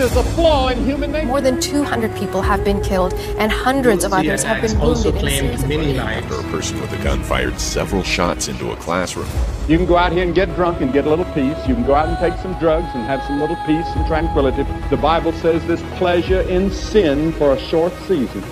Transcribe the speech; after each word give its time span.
is 0.00 0.16
a 0.16 0.22
flaw 0.22 0.68
in 0.68 0.84
human 0.84 1.12
nature. 1.12 1.26
More 1.26 1.40
than 1.40 1.60
200 1.60 2.14
people 2.16 2.42
have 2.42 2.64
been 2.64 2.80
killed, 2.82 3.14
and 3.38 3.50
hundreds 3.52 4.04
of 4.04 4.12
others 4.12 4.42
have 4.42 4.60
been 4.62 4.78
wounded 4.80 5.14
in 5.16 5.26
a 5.26 5.30
series 5.30 5.62
of 5.62 5.68
many 5.68 5.92
violent- 5.92 6.30
lives. 6.30 6.38
A 6.38 6.50
person 6.50 6.80
with 6.80 6.92
a 6.92 7.02
gun 7.02 7.22
fired 7.22 7.58
several 7.60 8.02
shots 8.02 8.48
into 8.48 8.70
a 8.72 8.76
classroom. 8.76 9.26
You 9.68 9.76
can 9.76 9.86
go 9.86 9.96
out 9.96 10.12
here 10.12 10.24
and 10.24 10.34
get 10.34 10.54
drunk 10.56 10.80
and 10.80 10.92
get 10.92 11.06
a 11.06 11.08
little 11.08 11.24
peace. 11.26 11.56
You 11.66 11.74
can 11.74 11.84
go 11.84 11.94
out 11.94 12.08
and 12.08 12.18
take 12.18 12.34
some 12.42 12.54
drugs 12.54 12.88
and 12.94 13.04
have 13.04 13.22
some 13.24 13.40
little 13.40 13.56
peace 13.66 13.86
and 13.94 14.06
tranquility. 14.06 14.64
The 14.90 14.96
Bible 14.96 15.32
says 15.32 15.64
there's 15.66 15.82
pleasure 15.98 16.42
in 16.42 16.70
sin 16.70 17.32
for 17.32 17.52
a 17.52 17.58
short 17.58 17.92
season. 18.08 18.42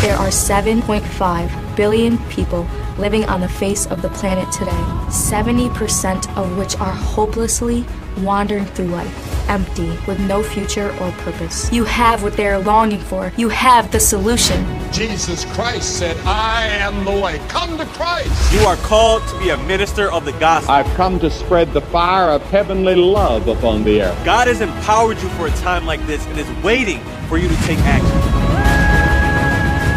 There 0.00 0.16
are 0.16 0.30
7.5 0.30 1.50
billion 1.76 2.18
people 2.28 2.66
living 2.98 3.24
on 3.24 3.40
the 3.40 3.48
face 3.48 3.86
of 3.86 4.02
the 4.02 4.08
planet 4.10 4.50
today, 4.52 4.70
70% 5.08 6.36
of 6.36 6.56
which 6.56 6.76
are 6.76 6.92
hopelessly 6.92 7.84
wandering 8.18 8.64
through 8.64 8.86
life, 8.86 9.48
empty, 9.48 9.88
with 10.06 10.20
no 10.20 10.42
future 10.42 10.90
or 11.00 11.10
purpose. 11.12 11.72
You 11.72 11.84
have 11.84 12.22
what 12.22 12.34
they 12.34 12.46
are 12.46 12.58
longing 12.58 13.00
for. 13.00 13.32
You 13.36 13.48
have 13.48 13.90
the 13.90 14.00
solution. 14.00 14.64
Jesus 14.92 15.44
Christ 15.54 15.98
said, 15.98 16.16
I 16.24 16.66
am 16.66 17.04
the 17.04 17.10
way. 17.10 17.40
Come 17.48 17.76
to 17.78 17.84
Christ. 17.86 18.52
You 18.52 18.60
are 18.60 18.76
called 18.76 19.26
to 19.28 19.38
be 19.40 19.50
a 19.50 19.56
minister 19.64 20.10
of 20.12 20.24
the 20.24 20.32
gospel. 20.32 20.70
I've 20.72 20.86
come 20.94 21.18
to 21.20 21.30
spread 21.30 21.72
the 21.72 21.80
fire 21.80 22.30
of 22.30 22.42
heavenly 22.44 22.94
love 22.94 23.48
upon 23.48 23.84
the 23.84 24.02
earth. 24.02 24.24
God 24.24 24.46
has 24.46 24.60
empowered 24.60 25.20
you 25.20 25.28
for 25.30 25.46
a 25.46 25.50
time 25.56 25.84
like 25.84 26.04
this 26.06 26.24
and 26.26 26.38
is 26.38 26.50
waiting 26.64 27.00
for 27.28 27.38
you 27.38 27.48
to 27.48 27.56
take 27.62 27.78
action. 27.80 28.20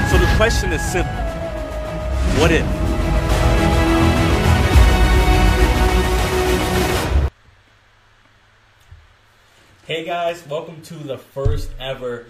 So 0.09 0.17
the 0.17 0.35
question 0.37 0.71
is 0.71 0.81
simple 0.81 1.13
What 2.41 2.51
if? 2.51 2.76
Hey 9.87 10.03
guys, 10.03 10.45
welcome 10.49 10.81
to 10.81 10.95
the 10.95 11.17
first 11.17 11.69
ever 11.79 12.25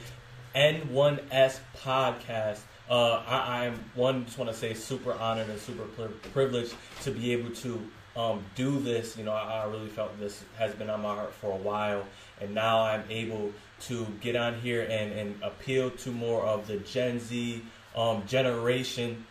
N1S 0.53 1.57
podcast. 1.81 2.59
Uh, 2.87 3.23
I, 3.27 3.65
I'm 3.65 3.83
one 3.95 4.25
just 4.25 4.37
want 4.37 4.51
to 4.51 4.55
say 4.55 4.75
super 4.75 5.13
honored 5.13 5.49
and 5.49 5.59
super 5.59 5.85
pri- 5.85 6.29
privileged 6.33 6.75
to 7.01 7.09
be 7.09 7.33
able 7.33 7.49
to 7.55 7.81
um, 8.15 8.43
do 8.53 8.79
this. 8.79 9.17
You 9.17 9.23
know, 9.23 9.31
I, 9.31 9.63
I 9.63 9.65
really 9.65 9.87
felt 9.87 10.19
this 10.19 10.43
has 10.59 10.75
been 10.75 10.87
on 10.91 11.01
my 11.01 11.15
heart 11.15 11.33
for 11.33 11.51
a 11.51 11.55
while, 11.55 12.05
and 12.39 12.53
now 12.53 12.83
I'm 12.83 13.05
able 13.09 13.51
to 13.87 14.05
get 14.21 14.35
on 14.35 14.59
here 14.59 14.83
and, 14.83 15.11
and 15.13 15.41
appeal 15.41 15.89
to 15.89 16.11
more 16.11 16.43
of 16.43 16.67
the 16.67 16.77
Gen 16.77 17.19
Z 17.19 17.63
um, 17.95 18.21
generation 18.27 19.25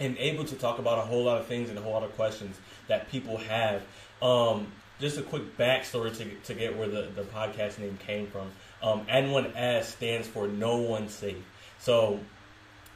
and 0.00 0.16
able 0.16 0.44
to 0.46 0.56
talk 0.56 0.78
about 0.78 0.96
a 0.96 1.02
whole 1.02 1.24
lot 1.24 1.36
of 1.36 1.46
things 1.46 1.68
and 1.68 1.78
a 1.78 1.82
whole 1.82 1.92
lot 1.92 2.04
of 2.04 2.16
questions 2.16 2.58
that 2.88 3.10
people 3.10 3.36
have. 3.36 3.82
Um, 4.22 4.72
just 5.00 5.18
a 5.18 5.22
quick 5.22 5.56
backstory 5.56 6.16
to, 6.18 6.24
to 6.44 6.54
get 6.54 6.76
where 6.76 6.88
the, 6.88 7.08
the 7.14 7.22
podcast 7.22 7.78
name 7.78 7.98
came 8.06 8.26
from. 8.26 8.50
Um, 8.82 9.06
N1S 9.06 9.84
stands 9.84 10.28
for 10.28 10.46
No 10.46 10.76
One 10.78 11.08
Safe. 11.08 11.44
So 11.78 12.20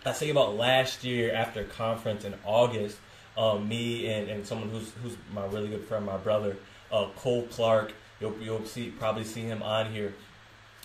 I 0.04 0.12
say 0.12 0.30
about 0.30 0.56
last 0.56 1.04
year 1.04 1.32
after 1.32 1.64
conference 1.64 2.24
in 2.24 2.34
August, 2.44 2.98
um, 3.36 3.68
me 3.68 4.06
and, 4.12 4.28
and 4.28 4.46
someone 4.46 4.68
who's 4.68 4.92
who's 5.02 5.16
my 5.32 5.46
really 5.46 5.68
good 5.68 5.84
friend, 5.84 6.04
my 6.04 6.18
brother, 6.18 6.56
uh, 6.92 7.06
Cole 7.16 7.46
Clark. 7.50 7.92
You'll 8.20 8.36
you'll 8.40 8.64
see 8.66 8.90
probably 8.90 9.24
see 9.24 9.42
him 9.42 9.62
on 9.62 9.92
here. 9.92 10.14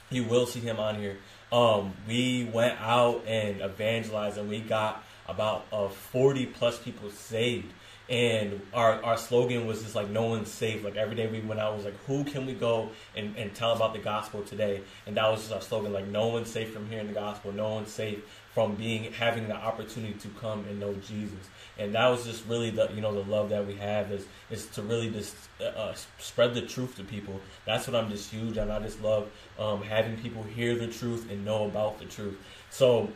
You 0.09 0.23
will 0.23 0.47
see 0.47 0.61
him 0.61 0.79
on 0.79 0.95
here. 0.95 1.17
Um, 1.51 1.93
we 2.07 2.49
went 2.51 2.79
out 2.81 3.23
and 3.27 3.61
evangelized, 3.61 4.37
and 4.37 4.49
we 4.49 4.61
got 4.61 5.03
about 5.27 5.65
uh, 5.71 5.87
40 5.89 6.47
plus 6.47 6.79
people 6.79 7.11
saved. 7.11 7.71
And 8.09 8.59
our, 8.73 9.03
our 9.03 9.17
slogan 9.17 9.67
was 9.67 9.83
just 9.83 9.93
like, 9.93 10.09
no 10.09 10.25
one's 10.25 10.51
safe. 10.51 10.83
Like 10.83 10.95
every 10.95 11.15
day 11.15 11.27
we 11.27 11.41
went 11.41 11.59
out 11.59 11.75
was 11.75 11.85
like, 11.85 11.97
who 12.05 12.23
can 12.23 12.47
we 12.47 12.53
go 12.53 12.89
and, 13.15 13.35
and 13.37 13.53
tell 13.53 13.71
about 13.71 13.93
the 13.93 13.99
gospel 13.99 14.41
today? 14.41 14.81
And 15.05 15.15
that 15.15 15.29
was 15.29 15.41
just 15.41 15.53
our 15.53 15.61
slogan, 15.61 15.93
like, 15.93 16.07
no 16.07 16.27
one's 16.27 16.49
safe 16.49 16.73
from 16.73 16.89
hearing 16.89 17.07
the 17.07 17.13
gospel. 17.13 17.51
No 17.51 17.75
one's 17.75 17.91
safe 17.91 18.23
from 18.53 18.75
being 18.75 19.13
having 19.13 19.47
the 19.47 19.55
opportunity 19.55 20.13
to 20.13 20.27
come 20.39 20.65
and 20.67 20.79
know 20.79 20.93
Jesus. 20.95 21.37
And 21.77 21.93
that 21.93 22.07
was 22.09 22.25
just 22.25 22.45
really 22.45 22.71
the 22.71 22.89
you 22.93 22.99
know 22.99 23.13
the 23.13 23.29
love 23.29 23.49
that 23.49 23.65
we 23.65 23.75
have 23.75 24.11
is 24.11 24.25
is 24.49 24.65
to 24.67 24.81
really 24.81 25.09
just 25.09 25.35
uh, 25.61 25.65
uh, 25.65 25.95
spread 26.17 26.53
the 26.53 26.61
truth 26.61 26.95
to 26.97 27.03
people. 27.03 27.39
That's 27.65 27.87
what 27.87 27.95
I'm 27.95 28.09
just 28.09 28.31
huge 28.31 28.57
on. 28.57 28.69
I 28.69 28.79
just 28.79 29.01
love 29.01 29.29
um, 29.57 29.81
having 29.81 30.17
people 30.17 30.43
hear 30.43 30.75
the 30.75 30.87
truth 30.87 31.29
and 31.31 31.45
know 31.45 31.65
about 31.65 31.99
the 31.99 32.05
truth. 32.05 32.37
So 32.69 33.09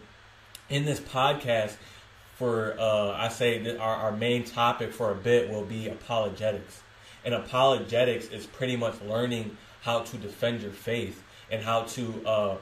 in 0.69 0.85
this 0.85 0.99
podcast, 0.99 1.75
for 2.35 2.75
uh, 2.79 3.11
I 3.11 3.29
say 3.29 3.59
that 3.59 3.77
our, 3.77 3.95
our 3.95 4.11
main 4.11 4.43
topic 4.43 4.91
for 4.91 5.11
a 5.11 5.15
bit 5.15 5.49
will 5.49 5.65
be 5.65 5.87
apologetics. 5.87 6.81
And 7.25 7.33
apologetics 7.33 8.27
is 8.27 8.45
pretty 8.45 8.75
much 8.75 8.99
learning 9.01 9.57
how 9.81 10.01
to 10.01 10.17
defend 10.17 10.61
your 10.61 10.71
faith 10.71 11.23
and 11.51 11.63
how 11.63 11.83
to 11.83 12.23
uh, 12.25 12.57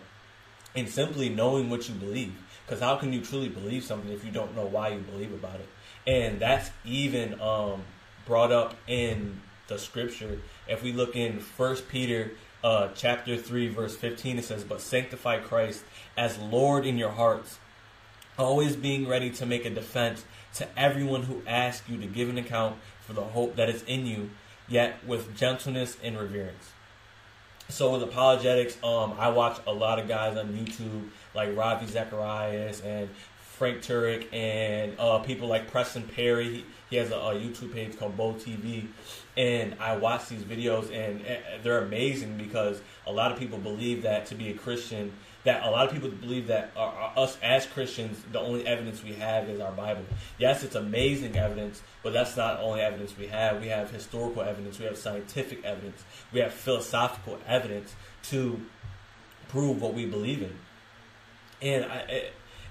and 0.75 0.87
simply 0.87 1.29
knowing 1.29 1.69
what 1.69 1.87
you 1.89 1.95
believe. 1.95 2.33
Because 2.65 2.81
how 2.81 2.95
can 2.95 3.11
you 3.11 3.21
truly 3.21 3.49
believe 3.49 3.83
something 3.83 4.11
if 4.11 4.23
you 4.23 4.31
don't 4.31 4.55
know 4.55 4.65
why 4.65 4.89
you 4.89 4.99
believe 4.99 5.33
about 5.33 5.59
it? 5.59 5.67
And 6.05 6.39
that's 6.39 6.71
even 6.85 7.39
um, 7.41 7.83
brought 8.25 8.51
up 8.51 8.75
in 8.87 9.41
the 9.67 9.77
scripture. 9.77 10.39
If 10.67 10.83
we 10.83 10.91
look 10.91 11.15
in 11.15 11.39
First 11.39 11.87
Peter 11.89 12.31
uh, 12.63 12.89
chapter 12.95 13.37
three, 13.37 13.67
verse 13.67 13.95
fifteen, 13.95 14.37
it 14.37 14.45
says, 14.45 14.63
"But 14.63 14.81
sanctify 14.81 15.39
Christ 15.39 15.83
as 16.15 16.37
Lord 16.37 16.85
in 16.85 16.97
your 16.97 17.11
hearts." 17.11 17.57
Always 18.41 18.75
being 18.75 19.07
ready 19.07 19.29
to 19.29 19.45
make 19.45 19.65
a 19.65 19.69
defense 19.69 20.25
to 20.55 20.67
everyone 20.75 21.21
who 21.21 21.43
asks 21.45 21.87
you 21.87 21.99
to 21.99 22.07
give 22.07 22.27
an 22.27 22.39
account 22.39 22.75
for 23.05 23.13
the 23.13 23.21
hope 23.21 23.55
that 23.55 23.69
is 23.69 23.83
in 23.83 24.07
you, 24.07 24.31
yet 24.67 25.05
with 25.05 25.37
gentleness 25.37 25.95
and 26.03 26.19
reverence. 26.19 26.71
So 27.69 27.93
with 27.93 28.01
apologetics, 28.01 28.77
um, 28.83 29.13
I 29.19 29.29
watch 29.29 29.59
a 29.67 29.71
lot 29.71 29.99
of 29.99 30.07
guys 30.07 30.37
on 30.37 30.53
YouTube 30.53 31.09
like 31.35 31.55
Ravi 31.55 31.85
Zacharias 31.85 32.81
and 32.81 33.09
Frank 33.37 33.83
Turek 33.83 34.25
and 34.33 34.99
uh, 34.99 35.19
people 35.19 35.47
like 35.47 35.69
Preston 35.69 36.01
Perry. 36.07 36.49
He, 36.49 36.65
he 36.89 36.95
has 36.95 37.11
a, 37.11 37.17
a 37.17 37.35
YouTube 37.35 37.71
page 37.71 37.99
called 37.99 38.17
Bold 38.17 38.39
TV, 38.39 38.87
and 39.37 39.75
I 39.79 39.97
watch 39.97 40.29
these 40.29 40.41
videos 40.41 40.91
and 40.91 41.21
uh, 41.21 41.59
they're 41.61 41.83
amazing 41.83 42.37
because 42.37 42.81
a 43.05 43.11
lot 43.11 43.31
of 43.31 43.37
people 43.37 43.59
believe 43.59 44.01
that 44.01 44.25
to 44.25 44.35
be 44.35 44.49
a 44.49 44.55
Christian, 44.55 45.13
that 45.43 45.63
a 45.65 45.69
lot 45.69 45.87
of 45.87 45.93
people 45.93 46.09
believe 46.09 46.47
that 46.47 46.71
uh, 46.75 46.81
uh, 46.81 47.19
us 47.19 47.37
as 47.41 47.65
Christians, 47.65 48.21
the 48.31 48.39
only 48.39 48.65
evidence 48.67 49.03
we 49.03 49.13
have 49.13 49.49
is 49.49 49.59
our 49.59 49.71
Bible. 49.71 50.05
Yes, 50.37 50.63
it's 50.63 50.75
amazing 50.75 51.35
evidence, 51.35 51.81
but 52.03 52.13
that's 52.13 52.37
not 52.37 52.57
the 52.57 52.63
only 52.63 52.81
evidence 52.81 53.17
we 53.17 53.27
have. 53.27 53.59
We 53.59 53.69
have 53.69 53.89
historical 53.89 54.43
evidence, 54.43 54.77
we 54.77 54.85
have 54.85 54.97
scientific 54.97 55.63
evidence, 55.65 56.03
we 56.31 56.41
have 56.41 56.53
philosophical 56.53 57.39
evidence 57.47 57.95
to 58.23 58.61
prove 59.49 59.81
what 59.81 59.93
we 59.93 60.05
believe 60.05 60.43
in. 60.43 60.55
And 61.61 61.85
I, 61.85 62.29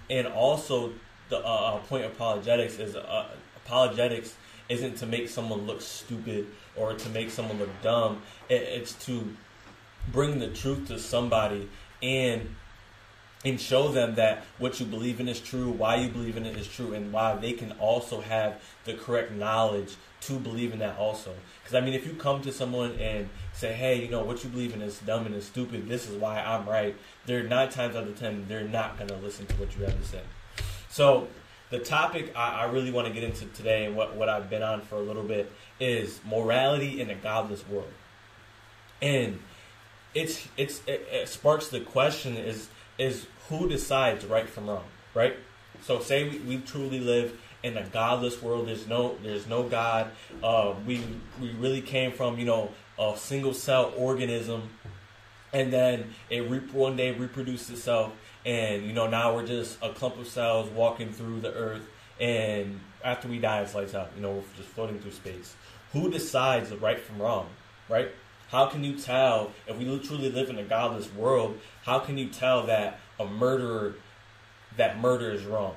and 0.09 0.27
also 0.29 0.93
the 1.29 1.39
uh, 1.45 1.79
point 1.79 2.05
of 2.05 2.13
apologetics 2.13 2.79
is 2.79 2.97
uh, 2.97 3.27
apologetics 3.65 4.35
isn't 4.69 4.97
to 4.99 5.07
make 5.07 5.29
someone 5.29 5.67
look 5.67 5.81
stupid 5.81 6.47
or 6.77 6.95
to 6.95 7.09
make 7.11 7.31
someone 7.31 7.59
look 7.59 7.83
dumb. 7.83 8.23
It, 8.49 8.63
it's 8.63 8.95
to 9.07 9.37
bring 10.13 10.39
the 10.39 10.49
truth 10.49 10.89
to 10.89 10.99
somebody 10.99 11.69
and 12.03 12.55
and 13.45 13.61
show 13.61 13.89
them 13.89 14.17
that 14.17 14.45
what 14.59 14.79
you 14.81 14.87
believe 14.87 15.19
in 15.19 15.29
is 15.29 15.41
true, 15.41 15.71
why 15.71 15.97
you 15.97 16.11
believe 16.11 16.37
in 16.37 16.45
it 16.45 16.57
is 16.57 16.69
true, 16.69 16.93
and 16.93 17.13
why 17.13 17.35
they 17.37 17.53
can 17.53 17.73
also 17.73 18.21
have 18.21 18.61
the 18.85 18.95
correct 18.95 19.33
knowledge 19.33 19.97
to 20.23 20.39
believe 20.39 20.73
in 20.73 20.79
that 20.81 20.99
also. 20.99 21.33
Because 21.63 21.75
I 21.75 21.81
mean, 21.81 21.95
if 21.95 22.07
you 22.07 22.13
come 22.13 22.43
to 22.43 22.53
someone 22.53 22.93
and 23.01 23.31
say, 23.55 23.73
"Hey, 23.73 24.03
you 24.03 24.11
know 24.11 24.23
what 24.23 24.45
you 24.45 24.51
believe 24.51 24.75
in 24.75 24.83
is 24.83 24.99
dumb 24.99 25.25
and 25.27 25.35
is 25.35 25.47
stupid. 25.47 25.89
This 25.89 26.09
is 26.09 26.17
why 26.17 26.41
I'm 26.41 26.69
right," 26.69 26.95
they're 27.25 27.43
nine 27.43 27.71
times 27.71 27.97
out 27.97 28.07
of 28.07 28.19
ten 28.19 28.47
they're 28.49 28.69
not 28.69 28.99
going 28.99 29.09
to 29.09 29.17
listen 29.17 29.47
to 29.47 29.55
what 29.55 29.77
you 29.77 29.85
have 29.85 29.99
to 29.99 30.07
say. 30.07 30.21
So 30.91 31.29
the 31.71 31.79
topic 31.79 32.33
I, 32.37 32.63
I 32.63 32.65
really 32.65 32.91
want 32.91 33.07
to 33.07 33.13
get 33.13 33.23
into 33.23 33.47
today 33.47 33.87
and 33.87 33.97
what, 33.97 34.17
what 34.17 34.29
I've 34.29 34.51
been 34.51 34.63
on 34.63 34.83
for 34.83 34.97
a 34.97 35.01
little 35.01 35.23
bit 35.23 35.51
is 35.79 36.21
morality 36.27 37.01
in 37.01 37.09
a 37.11 37.15
godless 37.15 37.67
world. 37.67 37.93
And 39.01 39.39
it's 40.13 40.49
it's 40.57 40.83
it, 40.87 41.07
it 41.11 41.29
sparks 41.29 41.69
the 41.69 41.81
question 41.81 42.37
is 42.37 42.69
is 43.01 43.27
who 43.49 43.69
decides 43.69 44.25
right 44.27 44.49
from 44.49 44.69
wrong, 44.69 44.85
right? 45.15 45.35
So 45.83 46.01
say 46.01 46.29
we, 46.29 46.39
we 46.39 46.59
truly 46.59 47.01
live 47.01 47.41
in 47.63 47.77
a 47.77 47.85
godless 47.87 48.43
world. 48.43 48.69
There's 48.69 48.87
no 48.87 49.17
there's 49.23 49.47
no 49.47 49.65
God. 49.65 50.11
Uh, 50.43 50.75
we 50.87 51.03
we 51.41 51.51
really 51.53 51.81
came 51.81 52.13
from 52.13 52.39
you 52.39 52.45
know 52.45 52.71
a 52.99 53.17
single 53.17 53.55
cell 53.55 53.93
organism, 53.97 54.69
and 55.53 55.73
then 55.73 56.15
it 56.29 56.49
re- 56.51 56.59
one 56.73 56.97
day 56.97 57.13
reproduced 57.13 57.71
itself, 57.71 58.13
and 58.45 58.85
you 58.85 58.93
know 58.93 59.09
now 59.09 59.35
we're 59.35 59.47
just 59.47 59.79
a 59.83 59.93
clump 59.93 60.19
of 60.19 60.27
cells 60.29 60.69
walking 60.71 61.11
through 61.13 61.41
the 61.41 61.53
earth, 61.53 61.89
and 62.21 62.79
after 63.03 63.29
we 63.29 63.39
die, 63.39 63.63
it's 63.63 63.75
lights 63.75 63.95
out. 63.95 64.11
You 64.15 64.23
know, 64.23 64.33
we're 64.33 64.57
just 64.57 64.69
floating 64.69 64.99
through 65.01 65.13
space. 65.13 65.55
Who 65.95 66.11
decides 66.11 66.69
the 66.69 66.77
right 66.77 67.01
from 67.01 67.21
wrong, 67.21 67.49
right? 67.89 68.11
How 68.51 68.67
can 68.67 68.83
you 68.83 68.97
tell 68.97 69.53
if 69.67 69.79
we 69.79 69.85
truly 70.01 70.31
live 70.31 70.51
in 70.51 70.59
a 70.59 70.65
godless 70.65 71.13
world? 71.13 71.61
How 71.85 72.01
can 72.01 72.19
you 72.19 72.29
tell 72.29 72.67
that 72.67 72.99
a 73.19 73.27
murderer, 73.27 73.95
that 74.77 74.99
murder 74.99 75.31
is 75.31 75.45
wrong? 75.45 75.77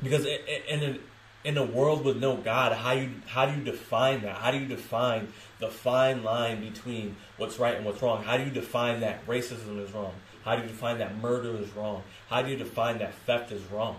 Because 0.00 0.24
in 0.24 0.82
a, 0.82 0.98
in 1.44 1.58
a 1.58 1.64
world 1.64 2.04
with 2.04 2.16
no 2.18 2.36
God, 2.36 2.72
how 2.72 2.92
you 2.92 3.10
how 3.26 3.46
do 3.46 3.58
you 3.58 3.64
define 3.64 4.22
that? 4.22 4.36
How 4.36 4.52
do 4.52 4.58
you 4.58 4.66
define 4.66 5.32
the 5.58 5.68
fine 5.68 6.22
line 6.22 6.60
between 6.60 7.16
what's 7.36 7.58
right 7.58 7.76
and 7.76 7.84
what's 7.84 8.00
wrong? 8.02 8.22
How 8.22 8.36
do 8.36 8.44
you 8.44 8.50
define 8.50 9.00
that 9.00 9.26
racism 9.26 9.82
is 9.82 9.92
wrong? 9.92 10.14
How 10.44 10.56
do 10.56 10.62
you 10.62 10.68
define 10.68 10.98
that 10.98 11.16
murder 11.18 11.56
is 11.56 11.70
wrong? 11.70 12.02
How 12.28 12.42
do 12.42 12.50
you 12.50 12.56
define 12.56 12.98
that 12.98 13.14
theft 13.26 13.50
is 13.52 13.62
wrong? 13.64 13.98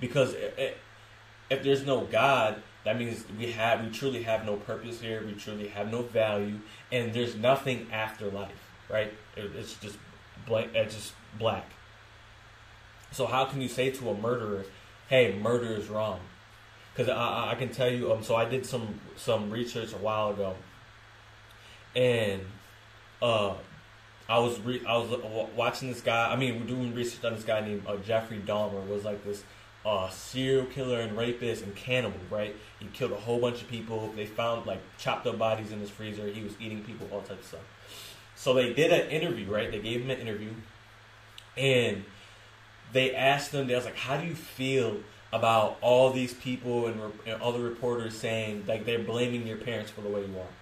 Because 0.00 0.34
it, 0.34 0.54
it, 0.56 0.78
if 1.50 1.62
there's 1.62 1.84
no 1.84 2.02
God, 2.02 2.62
that 2.84 2.98
means 2.98 3.24
we 3.38 3.52
have 3.52 3.82
we 3.82 3.90
truly 3.90 4.22
have 4.22 4.44
no 4.44 4.56
purpose 4.56 5.00
here. 5.00 5.24
We 5.24 5.32
truly 5.32 5.68
have 5.68 5.90
no 5.90 6.02
value, 6.02 6.58
and 6.92 7.12
there's 7.14 7.34
nothing 7.34 7.86
after 7.90 8.30
life, 8.30 8.70
right? 8.90 9.12
It, 9.36 9.50
it's 9.56 9.74
just 9.76 9.96
blank. 10.46 10.70
It's 10.74 10.94
just 10.94 11.12
black. 11.38 11.70
So 13.10 13.26
how 13.26 13.46
can 13.46 13.60
you 13.60 13.68
say 13.68 13.90
to 13.90 14.10
a 14.10 14.14
murderer, 14.14 14.64
"Hey, 15.08 15.32
murder 15.32 15.74
is 15.74 15.88
wrong"? 15.88 16.20
Because 16.92 17.08
I, 17.08 17.52
I 17.52 17.54
can 17.54 17.70
tell 17.70 17.90
you. 17.90 18.12
Um, 18.12 18.22
so 18.22 18.36
I 18.36 18.44
did 18.44 18.66
some 18.66 19.00
some 19.16 19.50
research 19.50 19.94
a 19.94 19.98
while 19.98 20.30
ago, 20.30 20.54
and 21.96 22.42
uh, 23.22 23.54
I 24.28 24.38
was 24.38 24.60
re- 24.60 24.84
I 24.86 24.98
was 24.98 25.10
uh, 25.12 25.46
watching 25.56 25.88
this 25.88 26.02
guy. 26.02 26.30
I 26.32 26.36
mean, 26.36 26.60
we're 26.60 26.66
doing 26.66 26.94
research 26.94 27.24
on 27.24 27.34
this 27.34 27.44
guy 27.44 27.60
named 27.60 27.84
uh, 27.86 27.96
Jeffrey 27.96 28.40
Dahmer. 28.44 28.86
Was 28.86 29.04
like 29.04 29.24
this 29.24 29.42
uh, 29.84 30.08
serial 30.08 30.64
killer 30.66 31.00
and 31.00 31.16
rapist 31.16 31.62
and 31.62 31.74
cannibal, 31.76 32.20
right? 32.30 32.56
He 32.78 32.86
killed 32.86 33.12
a 33.12 33.16
whole 33.16 33.38
bunch 33.38 33.60
of 33.60 33.68
people. 33.68 34.12
They 34.16 34.26
found 34.26 34.66
like 34.66 34.80
chopped 34.98 35.26
up 35.26 35.38
bodies 35.38 35.72
in 35.72 35.80
his 35.80 35.90
freezer. 35.90 36.26
He 36.28 36.42
was 36.42 36.54
eating 36.60 36.82
people, 36.82 37.08
all 37.12 37.20
types 37.20 37.40
of 37.40 37.44
stuff. 37.44 37.60
So 38.34 38.54
they 38.54 38.72
did 38.72 38.92
an 38.92 39.10
interview, 39.10 39.50
right? 39.50 39.70
They 39.70 39.80
gave 39.80 40.02
him 40.02 40.10
an 40.10 40.18
interview, 40.18 40.50
and 41.56 42.04
they 42.92 43.14
asked 43.14 43.52
him. 43.52 43.66
They 43.66 43.74
was 43.74 43.84
like, 43.84 43.96
"How 43.96 44.16
do 44.16 44.26
you 44.26 44.34
feel 44.34 45.00
about 45.32 45.76
all 45.80 46.10
these 46.10 46.32
people 46.32 46.86
and, 46.86 47.00
and 47.26 47.42
other 47.42 47.60
reporters 47.60 48.16
saying 48.16 48.64
like 48.66 48.86
they're 48.86 49.00
blaming 49.00 49.46
your 49.46 49.58
parents 49.58 49.90
for 49.90 50.00
the 50.00 50.08
way 50.08 50.22
you 50.22 50.34
are?" 50.38 50.54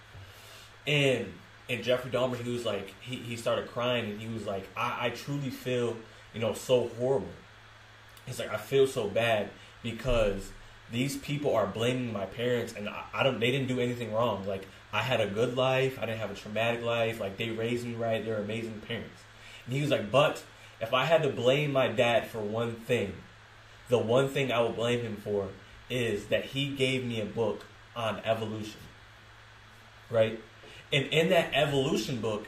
And 0.85 1.33
and 1.69 1.81
Jeffrey 1.81 2.11
Dahmer, 2.11 2.35
he 2.35 2.51
was 2.51 2.65
like, 2.65 2.93
he, 2.99 3.15
he 3.15 3.37
started 3.37 3.69
crying 3.69 4.11
and 4.11 4.19
he 4.19 4.27
was 4.27 4.45
like, 4.45 4.67
I, 4.75 5.07
I 5.07 5.09
truly 5.11 5.49
feel, 5.49 5.95
you 6.33 6.41
know, 6.41 6.53
so 6.53 6.89
horrible 6.99 7.29
He's 8.25 8.39
like, 8.39 8.51
I 8.53 8.57
feel 8.57 8.87
so 8.87 9.07
bad 9.07 9.49
because 9.81 10.51
these 10.91 11.17
people 11.17 11.55
are 11.55 11.67
blaming 11.67 12.13
my 12.13 12.25
parents, 12.25 12.73
and 12.77 12.87
I, 12.87 13.03
I, 13.13 13.23
don't. 13.23 13.39
They 13.39 13.51
didn't 13.51 13.67
do 13.67 13.79
anything 13.79 14.13
wrong. 14.13 14.45
Like 14.47 14.65
I 14.93 15.01
had 15.01 15.19
a 15.19 15.27
good 15.27 15.55
life. 15.55 15.97
I 15.99 16.05
didn't 16.05 16.19
have 16.19 16.31
a 16.31 16.35
traumatic 16.35 16.83
life. 16.83 17.19
Like 17.19 17.37
they 17.37 17.49
raised 17.49 17.85
me 17.85 17.95
right. 17.95 18.23
They're 18.23 18.39
amazing 18.39 18.81
parents. 18.87 19.21
And 19.65 19.75
he 19.75 19.81
was 19.81 19.89
like, 19.89 20.11
but 20.11 20.43
if 20.79 20.93
I 20.93 21.05
had 21.05 21.23
to 21.23 21.29
blame 21.29 21.71
my 21.71 21.87
dad 21.87 22.27
for 22.27 22.39
one 22.39 22.75
thing, 22.75 23.13
the 23.89 23.97
one 23.97 24.29
thing 24.29 24.51
I 24.51 24.61
would 24.61 24.75
blame 24.75 25.01
him 25.01 25.17
for 25.17 25.49
is 25.89 26.27
that 26.27 26.45
he 26.45 26.69
gave 26.69 27.05
me 27.05 27.19
a 27.19 27.25
book 27.25 27.65
on 27.95 28.21
evolution. 28.23 28.79
Right, 30.09 30.39
and 30.91 31.07
in 31.07 31.29
that 31.29 31.51
evolution 31.53 32.21
book, 32.21 32.47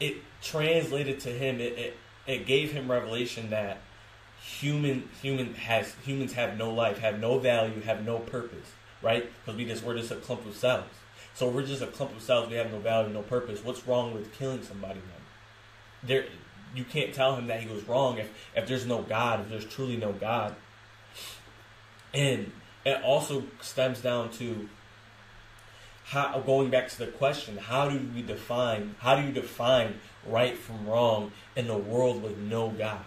it 0.00 0.16
translated 0.40 1.20
to 1.20 1.28
him. 1.28 1.60
It 1.60 1.78
it, 1.78 1.96
it 2.26 2.46
gave 2.46 2.72
him 2.72 2.90
revelation 2.90 3.50
that 3.50 3.80
human 4.46 5.08
human 5.20 5.54
has 5.54 5.94
humans 6.04 6.32
have 6.34 6.56
no 6.56 6.72
life, 6.72 6.98
have 6.98 7.18
no 7.18 7.38
value, 7.38 7.80
have 7.82 8.04
no 8.04 8.18
purpose, 8.18 8.72
right? 9.02 9.28
Because 9.44 9.56
we 9.56 9.64
just 9.64 9.82
we're 9.84 9.96
just 9.96 10.12
a 10.12 10.16
clump 10.16 10.46
of 10.46 10.54
cells. 10.54 10.84
So 11.34 11.48
we're 11.48 11.66
just 11.66 11.82
a 11.82 11.86
clump 11.86 12.16
of 12.16 12.22
cells. 12.22 12.48
We 12.48 12.54
have 12.56 12.70
no 12.70 12.78
value, 12.78 13.12
no 13.12 13.22
purpose. 13.22 13.62
What's 13.64 13.86
wrong 13.86 14.14
with 14.14 14.32
killing 14.32 14.62
somebody 14.62 15.00
then? 15.00 16.08
There, 16.08 16.24
you 16.74 16.84
can't 16.84 17.12
tell 17.12 17.36
him 17.36 17.48
that 17.48 17.60
he 17.60 17.68
was 17.68 17.86
wrong 17.88 18.18
if 18.18 18.32
if 18.54 18.66
there's 18.66 18.86
no 18.86 19.02
God, 19.02 19.40
if 19.40 19.48
there's 19.50 19.66
truly 19.66 19.96
no 19.96 20.12
God. 20.12 20.54
And 22.14 22.52
it 22.84 23.02
also 23.02 23.44
stems 23.60 24.00
down 24.00 24.30
to 24.32 24.68
how 26.04 26.38
going 26.38 26.70
back 26.70 26.88
to 26.90 26.98
the 26.98 27.08
question: 27.08 27.56
How 27.58 27.88
do 27.88 28.00
we 28.14 28.22
define? 28.22 28.94
How 29.00 29.16
do 29.16 29.26
you 29.26 29.32
define 29.32 29.98
right 30.24 30.56
from 30.56 30.86
wrong 30.86 31.32
in 31.56 31.68
a 31.68 31.76
world 31.76 32.22
with 32.22 32.38
no 32.38 32.70
God? 32.70 33.04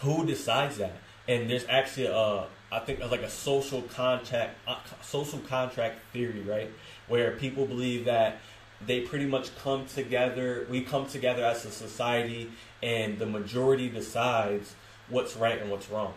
Who 0.00 0.24
decides 0.26 0.78
that? 0.78 0.96
And 1.26 1.48
there's 1.48 1.64
actually 1.68 2.06
a, 2.06 2.46
I 2.70 2.80
think 2.80 3.00
like 3.10 3.22
a 3.22 3.30
social 3.30 3.82
contract, 3.82 4.56
uh, 4.66 4.76
social 5.02 5.38
contract 5.40 6.00
theory, 6.12 6.42
right? 6.42 6.70
Where 7.08 7.32
people 7.32 7.66
believe 7.66 8.04
that 8.04 8.38
they 8.86 9.00
pretty 9.00 9.26
much 9.26 9.56
come 9.56 9.86
together. 9.86 10.66
We 10.68 10.82
come 10.82 11.06
together 11.06 11.44
as 11.44 11.64
a 11.64 11.70
society, 11.70 12.50
and 12.82 13.18
the 13.18 13.26
majority 13.26 13.88
decides 13.88 14.74
what's 15.08 15.36
right 15.36 15.60
and 15.60 15.70
what's 15.70 15.88
wrong. 15.90 16.14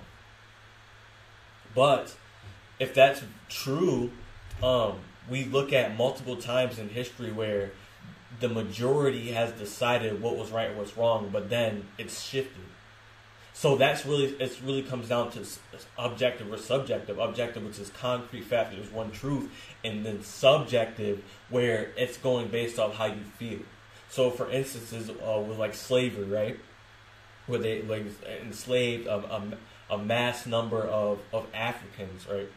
But 1.73 2.15
if 2.79 2.93
that's 2.93 3.21
true, 3.49 4.11
um, 4.63 4.99
we 5.29 5.45
look 5.45 5.71
at 5.73 5.95
multiple 5.95 6.37
times 6.37 6.79
in 6.79 6.89
history 6.89 7.31
where 7.31 7.71
the 8.39 8.49
majority 8.49 9.31
has 9.31 9.51
decided 9.53 10.21
what 10.21 10.37
was 10.37 10.51
right 10.51 10.69
and 10.69 10.77
what's 10.77 10.97
wrong, 10.97 11.29
but 11.31 11.49
then 11.49 11.87
it's 11.97 12.21
shifted. 12.21 12.63
So 13.57 13.75
that's 13.75 14.05
really 14.05 14.25
it. 14.25 14.55
Really 14.63 14.83
comes 14.83 15.09
down 15.09 15.31
to 15.31 15.43
objective 15.97 16.53
or 16.53 16.59
subjective. 16.59 17.17
Objective, 17.17 17.65
which 17.65 17.79
is 17.79 17.89
concrete 17.89 18.43
fact, 18.43 18.71
there's 18.71 18.91
one 18.91 19.09
truth, 19.09 19.49
and 19.83 20.05
then 20.05 20.21
subjective, 20.21 21.23
where 21.49 21.89
it's 21.97 22.17
going 22.17 22.49
based 22.49 22.77
off 22.77 22.93
how 22.93 23.07
you 23.07 23.23
feel. 23.39 23.61
So, 24.11 24.29
for 24.29 24.47
instances, 24.51 25.09
uh, 25.09 25.39
with 25.39 25.57
like 25.57 25.73
slavery, 25.73 26.25
right, 26.25 26.59
where 27.47 27.57
they 27.57 27.81
like 27.81 28.05
enslaved 28.43 29.07
a, 29.07 29.15
a, 29.15 29.43
a 29.89 29.97
mass 29.97 30.45
number 30.45 30.83
of, 30.83 31.17
of 31.33 31.47
Africans, 31.51 32.27
right? 32.27 32.51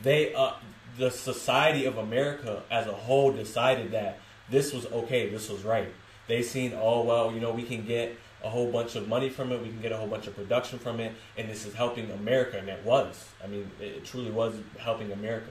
They, 0.00 0.34
uh, 0.34 0.52
the 0.96 1.10
society 1.10 1.84
of 1.84 1.98
America 1.98 2.62
as 2.70 2.86
a 2.86 2.92
whole, 2.92 3.32
decided 3.32 3.90
that 3.90 4.20
this 4.48 4.72
was 4.72 4.86
okay, 4.86 5.28
this 5.30 5.50
was 5.50 5.64
right. 5.64 5.92
They 6.28 6.42
seen, 6.42 6.74
oh 6.80 7.02
well, 7.02 7.32
you 7.32 7.40
know, 7.40 7.50
we 7.50 7.64
can 7.64 7.84
get 7.84 8.16
a 8.44 8.48
whole 8.48 8.70
bunch 8.70 8.94
of 8.94 9.08
money 9.08 9.28
from 9.28 9.52
it. 9.52 9.60
We 9.60 9.68
can 9.68 9.80
get 9.80 9.92
a 9.92 9.96
whole 9.96 10.06
bunch 10.06 10.26
of 10.26 10.36
production 10.36 10.78
from 10.78 11.00
it, 11.00 11.12
and 11.36 11.48
this 11.48 11.66
is 11.66 11.74
helping 11.74 12.10
America. 12.10 12.58
And 12.58 12.68
it 12.68 12.84
was. 12.84 13.28
I 13.42 13.46
mean, 13.46 13.70
it 13.80 14.04
truly 14.04 14.30
was 14.30 14.54
helping 14.78 15.12
America. 15.12 15.50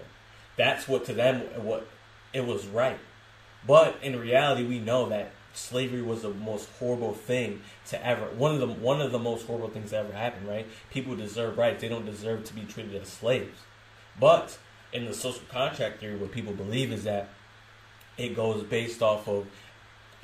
That's 0.56 0.88
what 0.88 1.06
to 1.06 1.13
them 1.13 1.42
what 1.63 1.88
it 2.34 2.45
was 2.45 2.66
right. 2.68 3.00
But 3.66 3.98
in 4.01 4.18
reality, 4.19 4.66
we 4.66 4.80
know 4.80 5.10
that 5.10 5.31
slavery 5.54 6.02
was 6.02 6.21
the 6.21 6.30
most 6.30 6.69
horrible 6.80 7.14
thing 7.14 7.62
to 7.88 8.06
ever 8.06 8.26
one 8.35 8.54
of 8.54 8.59
the 8.59 8.68
one 8.68 9.02
of 9.02 9.12
the 9.12 9.19
most 9.19 9.47
horrible 9.47 9.69
things 9.69 9.90
to 9.90 9.97
ever 9.97 10.14
happen. 10.14 10.47
Right? 10.47 10.68
People 10.90 11.16
deserve 11.16 11.57
rights. 11.57 11.81
They 11.81 11.90
don't 11.90 12.06
deserve 12.06 12.45
to 12.45 12.54
be 12.54 12.64
treated 12.64 13.02
as 13.02 13.09
slaves. 13.09 13.59
But 14.19 14.57
in 14.94 15.06
the 15.06 15.14
social 15.14 15.44
contract 15.50 16.00
theory, 16.00 16.16
what 16.16 16.31
people 16.31 16.54
believe 16.54 16.92
is 16.92 17.04
that 17.04 17.30
it 18.18 18.35
goes 18.35 18.64
based 18.64 19.02
off 19.02 19.28
of 19.28 19.47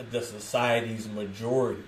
the 0.09 0.21
society's 0.21 1.07
majority 1.07 1.83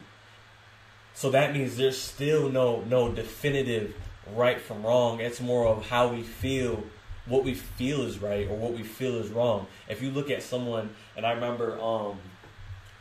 so 1.15 1.29
that 1.31 1.53
means 1.53 1.77
there's 1.77 1.99
still 1.99 2.49
no 2.49 2.81
no 2.81 3.09
definitive 3.09 3.95
right 4.35 4.59
from 4.59 4.85
wrong. 4.85 5.21
It's 5.21 5.39
more 5.39 5.65
of 5.65 5.87
how 5.87 6.09
we 6.09 6.21
feel, 6.21 6.83
what 7.25 7.45
we 7.45 7.53
feel 7.53 8.01
is 8.01 8.19
right 8.19 8.47
or 8.49 8.57
what 8.57 8.73
we 8.73 8.83
feel 8.83 9.15
is 9.15 9.29
wrong. 9.29 9.67
If 9.87 10.01
you 10.01 10.11
look 10.11 10.29
at 10.29 10.43
someone, 10.43 10.89
and 11.15 11.25
I 11.25 11.31
remember 11.31 11.79
um, 11.79 12.19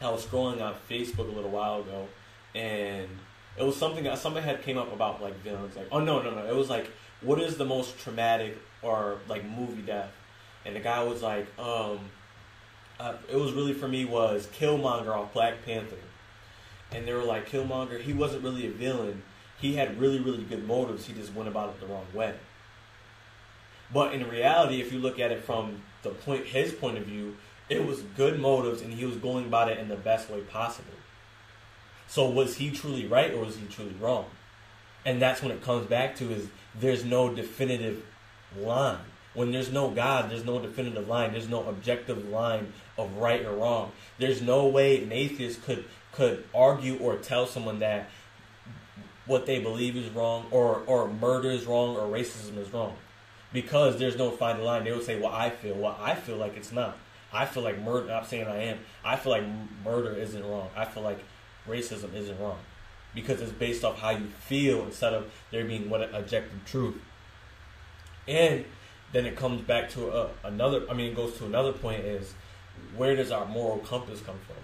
I 0.01 0.11
was 0.11 0.25
scrolling 0.25 0.63
on 0.63 0.75
Facebook 0.89 1.29
a 1.29 1.35
little 1.35 1.51
while 1.51 1.81
ago, 1.81 2.07
and 2.55 3.09
it 3.59 3.65
was 3.65 3.77
something 3.77 4.05
that 4.05 4.19
somebody 4.19 4.47
had 4.47 4.63
came 4.63 4.79
up 4.79 4.93
about 4.93 5.21
like 5.21 5.35
villains. 5.43 5.75
Like, 5.75 5.89
oh 5.91 5.99
no 5.99 6.23
no 6.23 6.31
no, 6.31 6.47
it 6.47 6.55
was 6.55 6.71
like 6.71 6.89
what 7.21 7.41
is 7.41 7.57
the 7.57 7.65
most 7.65 7.99
traumatic 7.99 8.57
or 8.81 9.19
like 9.29 9.45
movie 9.45 9.83
death, 9.83 10.13
and 10.65 10.77
the 10.77 10.81
guy 10.81 11.03
was 11.03 11.21
like, 11.21 11.47
um, 11.59 11.99
uh, 13.01 13.15
it 13.29 13.37
was 13.37 13.53
really 13.53 13.73
for 13.73 13.89
me 13.89 14.05
was 14.05 14.47
Killmonger 14.57 15.09
off 15.09 15.33
Black 15.33 15.65
Panther 15.65 15.97
and 16.95 17.07
they 17.07 17.13
were 17.13 17.25
like, 17.25 17.49
Killmonger, 17.49 18.01
he 18.01 18.13
wasn't 18.13 18.45
really 18.45 18.67
a 18.67 18.71
villain. 18.71 19.23
He 19.61 19.75
had 19.75 20.01
really, 20.01 20.21
really 20.21 20.45
good 20.45 20.67
motives. 20.67 21.07
He 21.07 21.13
just 21.13 21.35
went 21.35 21.49
about 21.49 21.71
it 21.71 21.81
the 21.81 21.87
wrong 21.87 22.07
way. 22.15 22.35
But 23.93 24.15
in 24.15 24.29
reality, 24.29 24.81
if 24.81 24.93
you 24.93 24.99
look 24.99 25.19
at 25.19 25.31
it 25.31 25.45
from 25.45 25.83
the 26.03 26.11
point, 26.11 26.47
his 26.47 26.73
point 26.73 26.99
of 26.99 27.05
view, 27.05 27.37
it 27.69 27.87
was 27.87 28.03
good 28.17 28.41
motives, 28.41 28.83
and 28.83 28.93
he 28.93 29.05
was 29.05 29.17
going 29.17 29.47
about 29.47 29.71
it 29.71 29.79
in 29.79 29.89
the 29.89 29.97
best 29.97 30.31
way 30.31 30.41
possible. 30.41 30.93
So 32.07 32.29
was 32.29 32.57
he 32.57 32.71
truly 32.71 33.07
right, 33.07 33.33
or 33.33 33.45
was 33.45 33.57
he 33.57 33.67
truly 33.67 33.95
wrong? 34.01 34.27
And 35.05 35.21
that's 35.21 35.43
when 35.43 35.51
it 35.51 35.63
comes 35.63 35.87
back 35.87 36.17
to 36.17 36.31
is 36.31 36.49
there's 36.79 37.05
no 37.05 37.33
definitive 37.33 38.05
line. 38.59 38.99
When 39.35 39.51
there's 39.51 39.73
no 39.73 39.91
God, 39.91 40.31
there's 40.31 40.45
no 40.45 40.61
definitive 40.61 41.09
line. 41.09 41.33
There's 41.33 41.49
no 41.49 41.69
objective 41.69 42.29
line 42.29 42.73
of 42.97 43.17
right 43.17 43.45
or 43.45 43.57
wrong. 43.57 43.93
There's 44.19 44.41
no 44.41 44.67
way 44.67 45.03
an 45.03 45.13
atheist 45.13 45.65
could 45.65 45.85
could 46.15 46.45
argue 46.55 46.97
or 46.99 47.17
tell 47.17 47.47
someone 47.47 47.81
that 47.81 48.09
what 49.27 49.47
they 49.47 49.59
believe 49.59 49.97
is 49.97 50.09
wrong 50.11 50.47
or, 50.51 50.83
or 50.87 51.09
murder 51.09 51.51
is 51.51 51.67
wrong 51.67 51.97
or 51.97 52.03
racism 52.03 52.57
is 52.59 52.73
wrong. 52.73 52.97
Because 53.53 53.99
there's 53.99 54.17
no 54.17 54.31
fine 54.31 54.63
line. 54.63 54.85
They 54.85 54.93
would 54.93 55.05
say, 55.05 55.21
well, 55.21 55.33
I 55.33 55.51
feel. 55.51 55.75
Well, 55.75 55.97
I 56.01 56.15
feel 56.15 56.37
like 56.37 56.57
it's 56.57 56.73
not. 56.73 56.99
I 57.33 57.47
feel 57.47 57.63
like 57.63 57.81
murder, 57.81 58.13
I'm 58.13 58.25
saying 58.25 58.47
I 58.47 58.65
am. 58.65 58.79
I 59.05 59.17
feel 59.17 59.33
like 59.33 59.45
murder 59.85 60.13
isn't 60.15 60.45
wrong. 60.45 60.69
I 60.77 60.85
feel 60.85 61.03
like 61.03 61.19
racism 61.69 62.15
isn't 62.15 62.39
wrong. 62.41 62.59
Because 63.15 63.41
it's 63.41 63.53
based 63.53 63.85
off 63.85 63.99
how 63.99 64.11
you 64.11 64.27
feel 64.27 64.85
instead 64.85 65.15
of 65.15 65.33
there 65.51 65.65
being 65.65 65.89
what 65.89 66.03
objective 66.15 66.65
truth. 66.65 66.97
And 68.27 68.65
then 69.13 69.27
it 69.27 69.37
comes 69.37 69.63
back 69.63 69.89
to 69.91 70.11
a, 70.11 70.31
another. 70.43 70.83
I 70.91 70.95
mean, 70.95 71.13
it 71.13 71.17
goes 71.17 71.37
to 71.39 71.47
another 71.47 71.73
point: 71.73 72.05
is 72.05 72.35
where 72.97 73.15
does 73.15 73.31
our 73.31 73.47
moral 73.47 73.79
compass 73.79 74.21
come 74.21 74.39
from? 74.47 74.64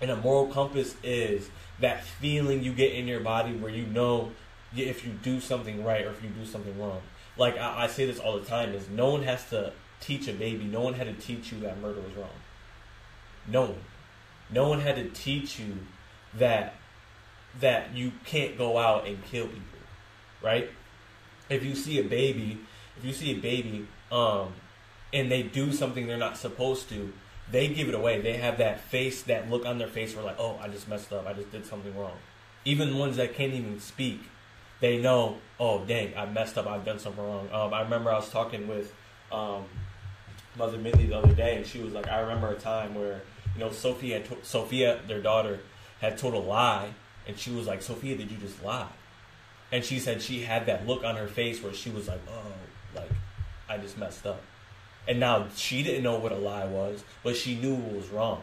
And 0.00 0.10
a 0.10 0.16
moral 0.16 0.48
compass 0.48 0.94
is 1.02 1.48
that 1.80 2.04
feeling 2.04 2.62
you 2.62 2.72
get 2.72 2.92
in 2.92 3.06
your 3.06 3.20
body 3.20 3.52
where 3.52 3.70
you 3.70 3.86
know 3.86 4.32
if 4.76 5.04
you 5.04 5.12
do 5.22 5.40
something 5.40 5.84
right 5.84 6.04
or 6.04 6.10
if 6.10 6.22
you 6.22 6.28
do 6.30 6.44
something 6.44 6.78
wrong. 6.78 7.00
Like 7.36 7.58
I, 7.58 7.84
I 7.84 7.86
say 7.86 8.06
this 8.06 8.18
all 8.18 8.38
the 8.38 8.44
time: 8.44 8.74
is 8.74 8.88
no 8.88 9.10
one 9.10 9.22
has 9.22 9.48
to 9.50 9.72
teach 10.00 10.28
a 10.28 10.32
baby. 10.32 10.64
No 10.64 10.80
one 10.80 10.94
had 10.94 11.06
to 11.06 11.14
teach 11.14 11.52
you 11.52 11.60
that 11.60 11.80
murder 11.80 12.00
was 12.00 12.14
wrong. 12.14 12.28
No 13.46 13.62
one. 13.62 13.84
No 14.50 14.68
one 14.68 14.80
had 14.80 14.96
to 14.96 15.08
teach 15.08 15.58
you 15.58 15.78
that 16.34 16.74
that 17.60 17.94
you 17.94 18.12
can't 18.24 18.58
go 18.58 18.78
out 18.78 19.06
and 19.06 19.24
kill 19.24 19.46
people, 19.46 19.78
right? 20.42 20.68
If 21.48 21.64
you 21.64 21.74
see 21.74 21.98
a 21.98 22.04
baby, 22.04 22.58
if 22.98 23.04
you 23.04 23.12
see 23.12 23.30
a 23.30 23.38
baby, 23.38 23.86
um, 24.12 24.52
and 25.12 25.30
they 25.30 25.42
do 25.42 25.72
something 25.72 26.06
they're 26.06 26.18
not 26.18 26.36
supposed 26.36 26.88
to, 26.90 27.12
they 27.50 27.68
give 27.68 27.88
it 27.88 27.94
away. 27.94 28.20
They 28.20 28.34
have 28.34 28.58
that 28.58 28.80
face, 28.80 29.22
that 29.22 29.50
look 29.50 29.66
on 29.66 29.78
their 29.78 29.88
face 29.88 30.14
where 30.14 30.24
like, 30.24 30.38
oh, 30.38 30.58
I 30.60 30.68
just 30.68 30.88
messed 30.88 31.12
up. 31.12 31.26
I 31.26 31.32
just 31.32 31.50
did 31.52 31.66
something 31.66 31.96
wrong. 31.96 32.16
Even 32.64 32.98
ones 32.98 33.16
that 33.16 33.34
can't 33.34 33.52
even 33.52 33.78
speak, 33.78 34.20
they 34.80 35.00
know, 35.00 35.38
oh, 35.60 35.84
dang, 35.84 36.16
I 36.16 36.26
messed 36.26 36.58
up. 36.58 36.66
I've 36.66 36.84
done 36.84 36.98
something 36.98 37.24
wrong. 37.24 37.48
Um, 37.52 37.72
I 37.72 37.82
remember 37.82 38.10
I 38.10 38.16
was 38.16 38.30
talking 38.30 38.66
with 38.66 38.92
um, 39.30 39.64
Mother 40.58 40.78
Mindy 40.78 41.06
the 41.06 41.18
other 41.18 41.34
day, 41.34 41.56
and 41.56 41.66
she 41.66 41.80
was 41.80 41.92
like, 41.92 42.08
I 42.08 42.20
remember 42.20 42.48
a 42.48 42.56
time 42.56 42.94
where 42.94 43.22
you 43.54 43.60
know 43.60 43.70
Sophia, 43.70 44.20
to- 44.20 44.44
Sophia, 44.44 45.00
their 45.06 45.22
daughter, 45.22 45.60
had 46.00 46.18
told 46.18 46.34
a 46.34 46.38
lie 46.38 46.90
and 47.26 47.38
she 47.38 47.50
was 47.50 47.66
like, 47.66 47.82
Sophia, 47.82 48.16
did 48.16 48.30
you 48.30 48.36
just 48.38 48.62
lie? 48.62 48.88
And 49.72 49.84
she 49.84 49.98
said 49.98 50.22
she 50.22 50.42
had 50.42 50.66
that 50.66 50.86
look 50.86 51.02
on 51.02 51.16
her 51.16 51.26
face 51.26 51.62
where 51.62 51.72
she 51.74 51.90
was 51.90 52.06
like, 52.06 52.20
oh, 52.28 52.52
like, 52.94 53.10
I 53.68 53.78
just 53.78 53.98
messed 53.98 54.26
up. 54.26 54.40
And 55.08 55.20
now 55.20 55.46
she 55.54 55.82
didn't 55.82 56.02
know 56.02 56.18
what 56.18 56.32
a 56.32 56.36
lie 56.36 56.66
was, 56.66 57.04
but 57.22 57.36
she 57.36 57.56
knew 57.56 57.74
it 57.74 57.92
was 57.92 58.08
wrong. 58.08 58.42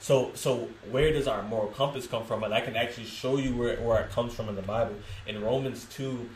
So, 0.00 0.32
so 0.34 0.68
where 0.90 1.12
does 1.12 1.28
our 1.28 1.42
moral 1.42 1.68
compass 1.68 2.06
come 2.06 2.24
from? 2.24 2.42
And 2.42 2.54
I 2.54 2.60
can 2.62 2.74
actually 2.74 3.06
show 3.06 3.36
you 3.36 3.54
where, 3.54 3.76
where 3.80 4.00
it 4.00 4.10
comes 4.10 4.34
from 4.34 4.48
in 4.48 4.56
the 4.56 4.62
Bible. 4.62 4.96
In 5.26 5.42
Romans 5.42 5.86
2, 5.92 6.28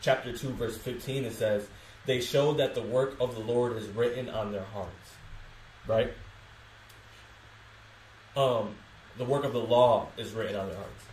chapter 0.00 0.36
2, 0.36 0.48
verse 0.50 0.76
15, 0.78 1.26
it 1.26 1.32
says, 1.32 1.68
They 2.06 2.20
show 2.20 2.54
that 2.54 2.74
the 2.74 2.82
work 2.82 3.16
of 3.20 3.34
the 3.34 3.40
Lord 3.40 3.76
is 3.76 3.86
written 3.88 4.30
on 4.30 4.52
their 4.52 4.64
hearts. 4.64 4.90
Right? 5.86 6.12
Um, 8.36 8.74
the 9.18 9.24
work 9.24 9.44
of 9.44 9.52
the 9.52 9.60
law 9.60 10.08
is 10.16 10.32
written 10.32 10.56
on 10.56 10.68
their 10.68 10.76
hearts. 10.76 11.04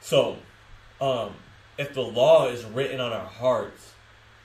So, 0.00 0.36
um, 1.00 1.34
if 1.76 1.94
the 1.94 2.02
law 2.02 2.48
is 2.48 2.64
written 2.64 3.00
on 3.00 3.12
our 3.12 3.26
hearts, 3.26 3.94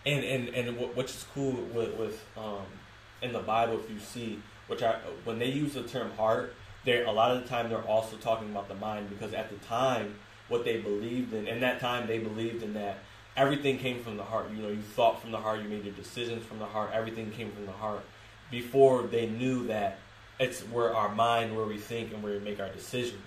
and 0.05 0.23
and 0.23 0.49
and 0.49 0.95
which 0.95 1.09
is 1.09 1.25
cool 1.33 1.53
with 1.73 1.97
with 1.97 2.23
um, 2.37 2.65
in 3.21 3.33
the 3.33 3.39
Bible, 3.39 3.79
if 3.79 3.89
you 3.89 3.99
see, 3.99 4.39
which 4.67 4.83
I 4.83 4.95
when 5.23 5.39
they 5.39 5.49
use 5.49 5.73
the 5.73 5.83
term 5.83 6.11
heart, 6.11 6.55
they 6.83 7.03
a 7.03 7.11
lot 7.11 7.31
of 7.31 7.43
the 7.43 7.49
time 7.49 7.69
they're 7.69 7.81
also 7.81 8.17
talking 8.17 8.49
about 8.49 8.67
the 8.67 8.75
mind 8.75 9.09
because 9.09 9.33
at 9.33 9.49
the 9.49 9.57
time 9.65 10.15
what 10.47 10.63
they 10.63 10.77
believed 10.77 11.33
in, 11.33 11.47
in 11.47 11.59
that 11.61 11.79
time 11.79 12.07
they 12.07 12.19
believed 12.19 12.61
in 12.61 12.73
that 12.73 12.99
everything 13.35 13.77
came 13.77 14.01
from 14.03 14.17
the 14.17 14.23
heart. 14.23 14.49
You 14.51 14.61
know, 14.61 14.69
you 14.69 14.81
thought 14.81 15.21
from 15.21 15.31
the 15.31 15.39
heart, 15.39 15.61
you 15.61 15.69
made 15.69 15.83
your 15.83 15.93
decisions 15.93 16.45
from 16.45 16.59
the 16.59 16.65
heart, 16.65 16.91
everything 16.93 17.31
came 17.31 17.51
from 17.51 17.65
the 17.65 17.71
heart. 17.71 18.03
Before 18.51 19.03
they 19.03 19.27
knew 19.27 19.67
that 19.67 19.97
it's 20.39 20.61
where 20.61 20.93
our 20.93 21.13
mind, 21.13 21.55
where 21.55 21.65
we 21.65 21.77
think, 21.77 22.13
and 22.13 22.21
where 22.21 22.33
we 22.33 22.39
make 22.39 22.59
our 22.59 22.69
decisions. 22.69 23.23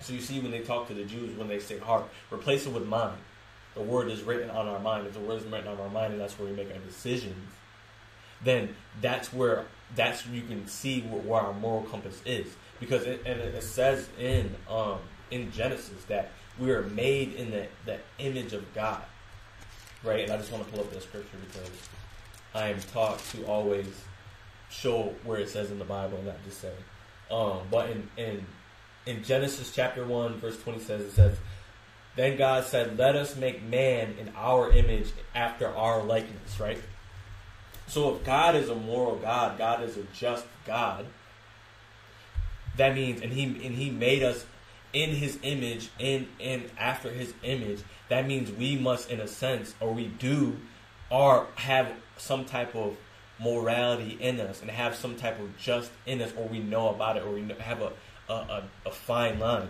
So 0.00 0.12
you 0.12 0.20
see, 0.20 0.40
when 0.40 0.50
they 0.50 0.60
talk 0.60 0.88
to 0.88 0.94
the 0.94 1.04
Jews, 1.04 1.36
when 1.36 1.48
they 1.48 1.58
say 1.58 1.78
heart, 1.78 2.04
replace 2.32 2.66
it 2.66 2.72
with 2.72 2.86
mind. 2.86 3.18
The 3.74 3.82
word 3.82 4.10
is 4.10 4.22
written 4.22 4.50
on 4.50 4.66
our 4.66 4.78
mind. 4.78 5.06
If 5.06 5.14
the 5.14 5.20
word 5.20 5.38
is 5.38 5.44
written 5.44 5.68
on 5.68 5.78
our 5.78 5.90
mind, 5.90 6.12
and 6.12 6.20
that's 6.20 6.38
where 6.38 6.48
we 6.48 6.56
make 6.56 6.70
our 6.70 6.78
decisions, 6.78 7.52
then 8.44 8.74
that's 9.00 9.32
where 9.32 9.64
that's 9.96 10.26
where 10.26 10.34
you 10.34 10.42
can 10.42 10.66
see 10.66 11.02
where, 11.02 11.20
where 11.22 11.40
our 11.40 11.52
moral 11.54 11.82
compass 11.84 12.20
is. 12.24 12.46
Because 12.80 13.04
it, 13.04 13.22
and 13.26 13.40
it 13.40 13.62
says 13.62 14.08
in 14.18 14.54
um, 14.68 14.98
in 15.30 15.50
Genesis 15.52 16.04
that 16.04 16.30
we 16.58 16.70
are 16.70 16.82
made 16.82 17.34
in 17.34 17.50
the, 17.50 17.66
the 17.84 17.98
image 18.18 18.52
of 18.52 18.72
God, 18.74 19.02
right? 20.02 20.24
And 20.24 20.32
I 20.32 20.36
just 20.36 20.50
want 20.52 20.64
to 20.64 20.70
pull 20.70 20.80
up 20.80 20.92
that 20.92 21.02
scripture 21.02 21.36
because 21.46 21.70
I 22.54 22.68
am 22.68 22.80
taught 22.92 23.18
to 23.30 23.46
always 23.46 23.86
show 24.70 25.14
where 25.24 25.38
it 25.38 25.48
says 25.48 25.70
in 25.70 25.78
the 25.78 25.84
Bible, 25.84 26.18
and 26.18 26.26
not 26.26 26.44
just 26.44 26.60
say. 26.60 26.72
Um, 27.30 27.60
but 27.70 27.90
in, 27.90 28.08
in 28.16 28.46
in 29.08 29.24
Genesis 29.24 29.72
chapter 29.74 30.04
1, 30.04 30.34
verse 30.34 30.60
20 30.62 30.80
says, 30.80 31.00
it 31.00 31.12
says, 31.12 31.36
Then 32.14 32.36
God 32.36 32.64
said, 32.64 32.98
Let 32.98 33.16
us 33.16 33.36
make 33.36 33.62
man 33.62 34.16
in 34.20 34.30
our 34.36 34.70
image 34.70 35.08
after 35.34 35.66
our 35.74 36.02
likeness, 36.02 36.60
right? 36.60 36.78
So 37.88 38.14
if 38.14 38.24
God 38.24 38.54
is 38.54 38.68
a 38.68 38.74
moral 38.74 39.16
God, 39.16 39.58
God 39.58 39.82
is 39.82 39.96
a 39.96 40.02
just 40.14 40.44
God, 40.66 41.06
that 42.76 42.94
means 42.94 43.22
and 43.22 43.32
he 43.32 43.44
and 43.44 43.74
he 43.74 43.90
made 43.90 44.22
us 44.22 44.46
in 44.92 45.10
his 45.10 45.38
image 45.42 45.90
in 45.98 46.28
and 46.40 46.70
after 46.78 47.10
his 47.10 47.34
image, 47.42 47.80
that 48.08 48.26
means 48.26 48.52
we 48.52 48.76
must 48.76 49.10
in 49.10 49.20
a 49.20 49.28
sense 49.28 49.74
or 49.80 49.92
we 49.92 50.06
do 50.06 50.58
or 51.10 51.46
have 51.56 51.92
some 52.16 52.44
type 52.44 52.74
of 52.74 52.96
morality 53.40 54.18
in 54.20 54.40
us 54.40 54.60
and 54.60 54.70
have 54.70 54.94
some 54.94 55.16
type 55.16 55.40
of 55.40 55.56
just 55.56 55.90
in 56.06 56.20
us 56.20 56.32
or 56.36 56.46
we 56.46 56.58
know 56.58 56.88
about 56.88 57.16
it 57.16 57.22
or 57.22 57.30
we 57.30 57.46
have 57.60 57.80
a 57.80 57.92
a, 58.28 58.32
a, 58.32 58.62
a 58.86 58.90
fine 58.90 59.38
line. 59.38 59.68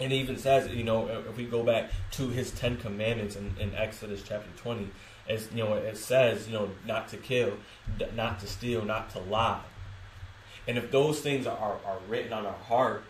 And 0.00 0.12
even 0.12 0.36
says, 0.38 0.68
you 0.72 0.84
know, 0.84 1.08
if 1.08 1.36
we 1.36 1.44
go 1.44 1.64
back 1.64 1.90
to 2.12 2.28
his 2.28 2.52
Ten 2.52 2.76
Commandments 2.76 3.34
in, 3.34 3.54
in 3.58 3.74
Exodus 3.74 4.22
chapter 4.22 4.48
20, 4.56 4.90
as 5.28 5.48
you 5.52 5.64
know, 5.64 5.74
it 5.74 5.96
says, 5.96 6.48
you 6.48 6.54
know, 6.54 6.70
not 6.86 7.08
to 7.08 7.16
kill, 7.16 7.52
not 8.14 8.40
to 8.40 8.46
steal, 8.46 8.84
not 8.84 9.10
to 9.10 9.18
lie. 9.20 9.62
And 10.66 10.76
if 10.76 10.90
those 10.90 11.20
things 11.20 11.46
are, 11.46 11.56
are, 11.56 11.78
are 11.86 11.98
written 12.08 12.32
on 12.32 12.46
our 12.46 12.52
heart, 12.52 13.04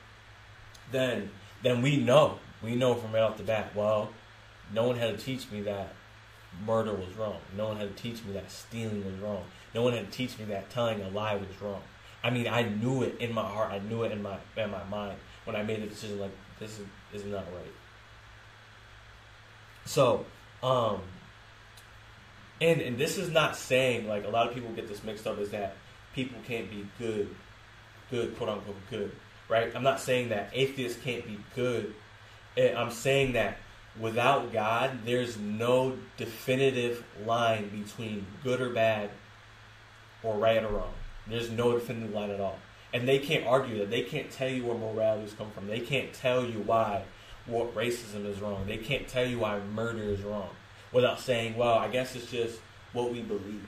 then 0.93 1.31
then 1.63 1.83
we 1.83 1.97
know. 1.97 2.39
We 2.63 2.75
know 2.75 2.95
from 2.95 3.13
right 3.13 3.23
off 3.23 3.37
the 3.37 3.43
bat, 3.43 3.75
well, 3.75 4.11
no 4.73 4.87
one 4.87 4.97
had 4.97 5.17
to 5.17 5.25
teach 5.25 5.51
me 5.51 5.61
that 5.63 5.93
murder 6.65 6.93
was 6.93 7.15
wrong. 7.17 7.39
No 7.57 7.69
one 7.69 7.77
had 7.77 7.97
to 7.97 8.03
teach 8.03 8.25
me 8.25 8.33
that 8.33 8.51
stealing 8.51 9.05
was 9.05 9.15
wrong. 9.17 9.45
No 9.75 9.83
one 9.83 9.93
had 9.93 10.11
to 10.11 10.17
teach 10.17 10.39
me 10.39 10.45
that 10.47 10.71
telling 10.71 11.01
a 11.03 11.09
lie 11.09 11.37
was 11.37 11.61
wrong. 11.61 11.83
I 12.23 12.31
mean, 12.31 12.49
I 12.49 12.63
knew 12.63 13.03
it 13.03 13.17
in 13.21 13.33
my 13.33 13.43
heart. 13.43 13.71
I 13.73 13.79
knew 13.79 14.03
it 14.03 14.13
in 14.13 14.23
my 14.23 14.39
in 14.57 14.71
my 14.71 14.83
mind 14.85 15.19
when 15.45 15.55
I 15.55 15.63
made 15.63 15.83
the 15.83 15.87
decision. 15.87 16.19
Like 16.19 16.33
this 16.59 16.79
is 16.79 16.87
is 17.13 17.25
not 17.25 17.45
right. 17.55 17.73
So, 19.85 20.27
um, 20.63 21.01
and 22.61 22.81
and 22.81 22.99
this 22.99 23.19
is 23.19 23.31
not 23.31 23.57
saying 23.57 24.09
like 24.09 24.25
a 24.25 24.29
lot 24.29 24.49
of 24.49 24.55
people 24.55 24.71
get 24.71 24.89
this 24.89 25.05
mixed 25.05 25.27
up 25.27 25.39
is 25.39 25.51
that 25.51 25.77
people 26.15 26.39
can't 26.47 26.71
be 26.71 26.87
good, 26.99 27.35
good 28.11 28.37
quote 28.37 28.51
unquote 28.51 28.77
good, 28.91 29.13
right? 29.49 29.75
I'm 29.75 29.83
not 29.83 30.01
saying 30.01 30.31
that 30.31 30.51
atheists 30.53 31.01
can't 31.03 31.25
be 31.27 31.39
good. 31.55 31.95
Eh, 32.57 32.75
I'm 32.75 32.91
saying 32.91 33.33
that 33.33 33.59
without 34.01 34.53
God, 34.53 35.05
there's 35.05 35.39
no 35.39 35.97
definitive 36.17 37.05
line 37.25 37.69
between 37.69 38.27
good 38.43 38.61
or 38.61 38.71
bad, 38.71 39.11
or 40.23 40.37
right 40.37 40.63
or 40.63 40.69
wrong. 40.69 40.95
There's 41.27 41.51
no 41.51 41.73
definitive 41.73 42.13
line 42.13 42.31
at 42.31 42.41
all. 42.41 42.59
And 42.93 43.07
they 43.07 43.19
can't 43.19 43.47
argue 43.47 43.79
that. 43.79 43.91
They 43.91 44.03
can't 44.03 44.31
tell 44.31 44.49
you 44.49 44.65
where 44.65 44.77
moralities 44.77 45.35
come 45.37 45.51
from. 45.51 45.67
They 45.67 45.81
can't 45.81 46.13
tell 46.15 46.45
you 46.45 46.61
why 46.61 47.03
what 47.45 47.75
racism 47.75 48.25
is 48.25 48.41
wrong. 48.41 48.65
They 48.67 48.79
can't 48.79 49.07
tell 49.07 49.27
you 49.27 49.41
why 49.41 49.61
murder 49.61 50.03
is 50.03 50.23
wrong 50.23 50.49
without 50.93 51.21
saying, 51.21 51.57
well, 51.57 51.75
I 51.75 51.89
guess 51.89 52.15
it's 52.17 52.31
just 52.31 52.61
what 52.93 53.13
we 53.13 53.23
believe, 53.23 53.67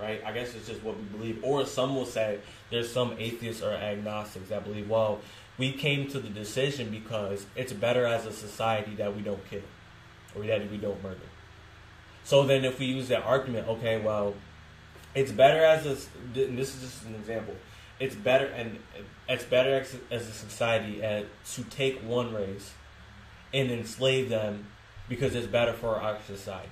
right? 0.00 0.22
I 0.24 0.32
guess 0.32 0.54
it's 0.54 0.68
just 0.68 0.82
what 0.82 0.96
we 0.96 1.04
believe. 1.04 1.40
Or 1.42 1.66
some 1.66 1.94
will 1.94 2.06
say 2.06 2.40
there's 2.70 2.90
some 2.90 3.14
atheists 3.18 3.62
or 3.62 3.72
agnostics 3.72 4.48
that 4.48 4.64
believe, 4.64 4.88
well, 4.88 5.20
we 5.58 5.72
came 5.72 6.08
to 6.08 6.18
the 6.18 6.30
decision 6.30 6.90
because 6.90 7.46
it's 7.54 7.72
better 7.72 8.06
as 8.06 8.26
a 8.26 8.32
society 8.32 8.94
that 8.96 9.14
we 9.14 9.22
don't 9.22 9.44
kill 9.48 9.62
or 10.34 10.46
that 10.46 10.70
we 10.70 10.78
don't 10.78 11.02
murder. 11.02 11.20
So 12.24 12.44
then 12.44 12.64
if 12.64 12.78
we 12.78 12.86
use 12.86 13.08
that 13.08 13.24
argument, 13.24 13.68
okay, 13.68 14.00
well, 14.00 14.34
it's 15.14 15.32
better 15.32 15.62
as 15.64 15.84
a. 15.84 15.96
This 16.32 16.74
is 16.74 16.80
just 16.80 17.04
an 17.04 17.14
example. 17.14 17.54
It's 18.00 18.14
better 18.14 18.46
and 18.46 18.78
it's 19.28 19.44
better 19.44 19.74
as, 20.10 20.28
a 20.28 20.32
society 20.32 21.02
at, 21.02 21.26
to 21.52 21.62
take 21.64 22.00
one 22.00 22.34
race 22.34 22.72
and 23.52 23.70
enslave 23.70 24.28
them 24.28 24.66
because 25.12 25.34
it's 25.34 25.46
better 25.46 25.72
for 25.72 25.96
our 25.96 26.18
society. 26.26 26.68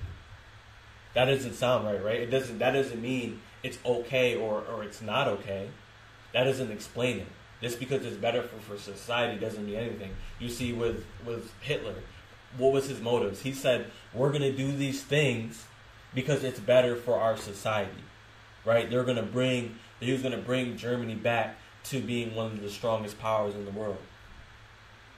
That 1.13 1.25
doesn't 1.25 1.53
sound 1.53 1.85
right, 1.85 2.03
right? 2.03 2.19
It 2.21 2.31
doesn't. 2.31 2.59
That 2.59 2.71
doesn't 2.71 3.01
mean 3.01 3.41
it's 3.63 3.77
okay 3.85 4.35
or 4.35 4.63
or 4.71 4.83
it's 4.83 5.01
not 5.01 5.27
okay. 5.27 5.69
That 6.33 6.45
doesn't 6.45 6.71
explain 6.71 7.19
it. 7.19 7.27
Just 7.61 7.79
because 7.79 8.03
it's 8.05 8.17
better 8.17 8.41
for, 8.41 8.57
for 8.57 8.77
society 8.77 9.39
doesn't 9.39 9.65
mean 9.65 9.75
anything. 9.75 10.11
You 10.39 10.49
see, 10.49 10.73
with 10.73 11.05
with 11.25 11.51
Hitler, 11.61 11.95
what 12.57 12.71
was 12.71 12.87
his 12.87 12.99
motives? 13.01 13.41
He 13.41 13.53
said, 13.53 13.91
"We're 14.13 14.29
going 14.29 14.41
to 14.41 14.55
do 14.55 14.71
these 14.71 15.03
things 15.03 15.65
because 16.15 16.43
it's 16.43 16.59
better 16.59 16.95
for 16.95 17.19
our 17.19 17.37
society." 17.37 18.03
right? 18.65 18.89
They're 18.89 19.03
going 19.03 19.17
to 19.17 19.23
bring, 19.23 19.77
he 19.99 20.11
was 20.11 20.21
going 20.21 20.35
to 20.35 20.41
bring 20.41 20.77
Germany 20.77 21.15
back 21.15 21.57
to 21.85 21.99
being 21.99 22.35
one 22.35 22.47
of 22.47 22.61
the 22.61 22.69
strongest 22.69 23.19
powers 23.19 23.55
in 23.55 23.65
the 23.65 23.71
world. 23.71 23.97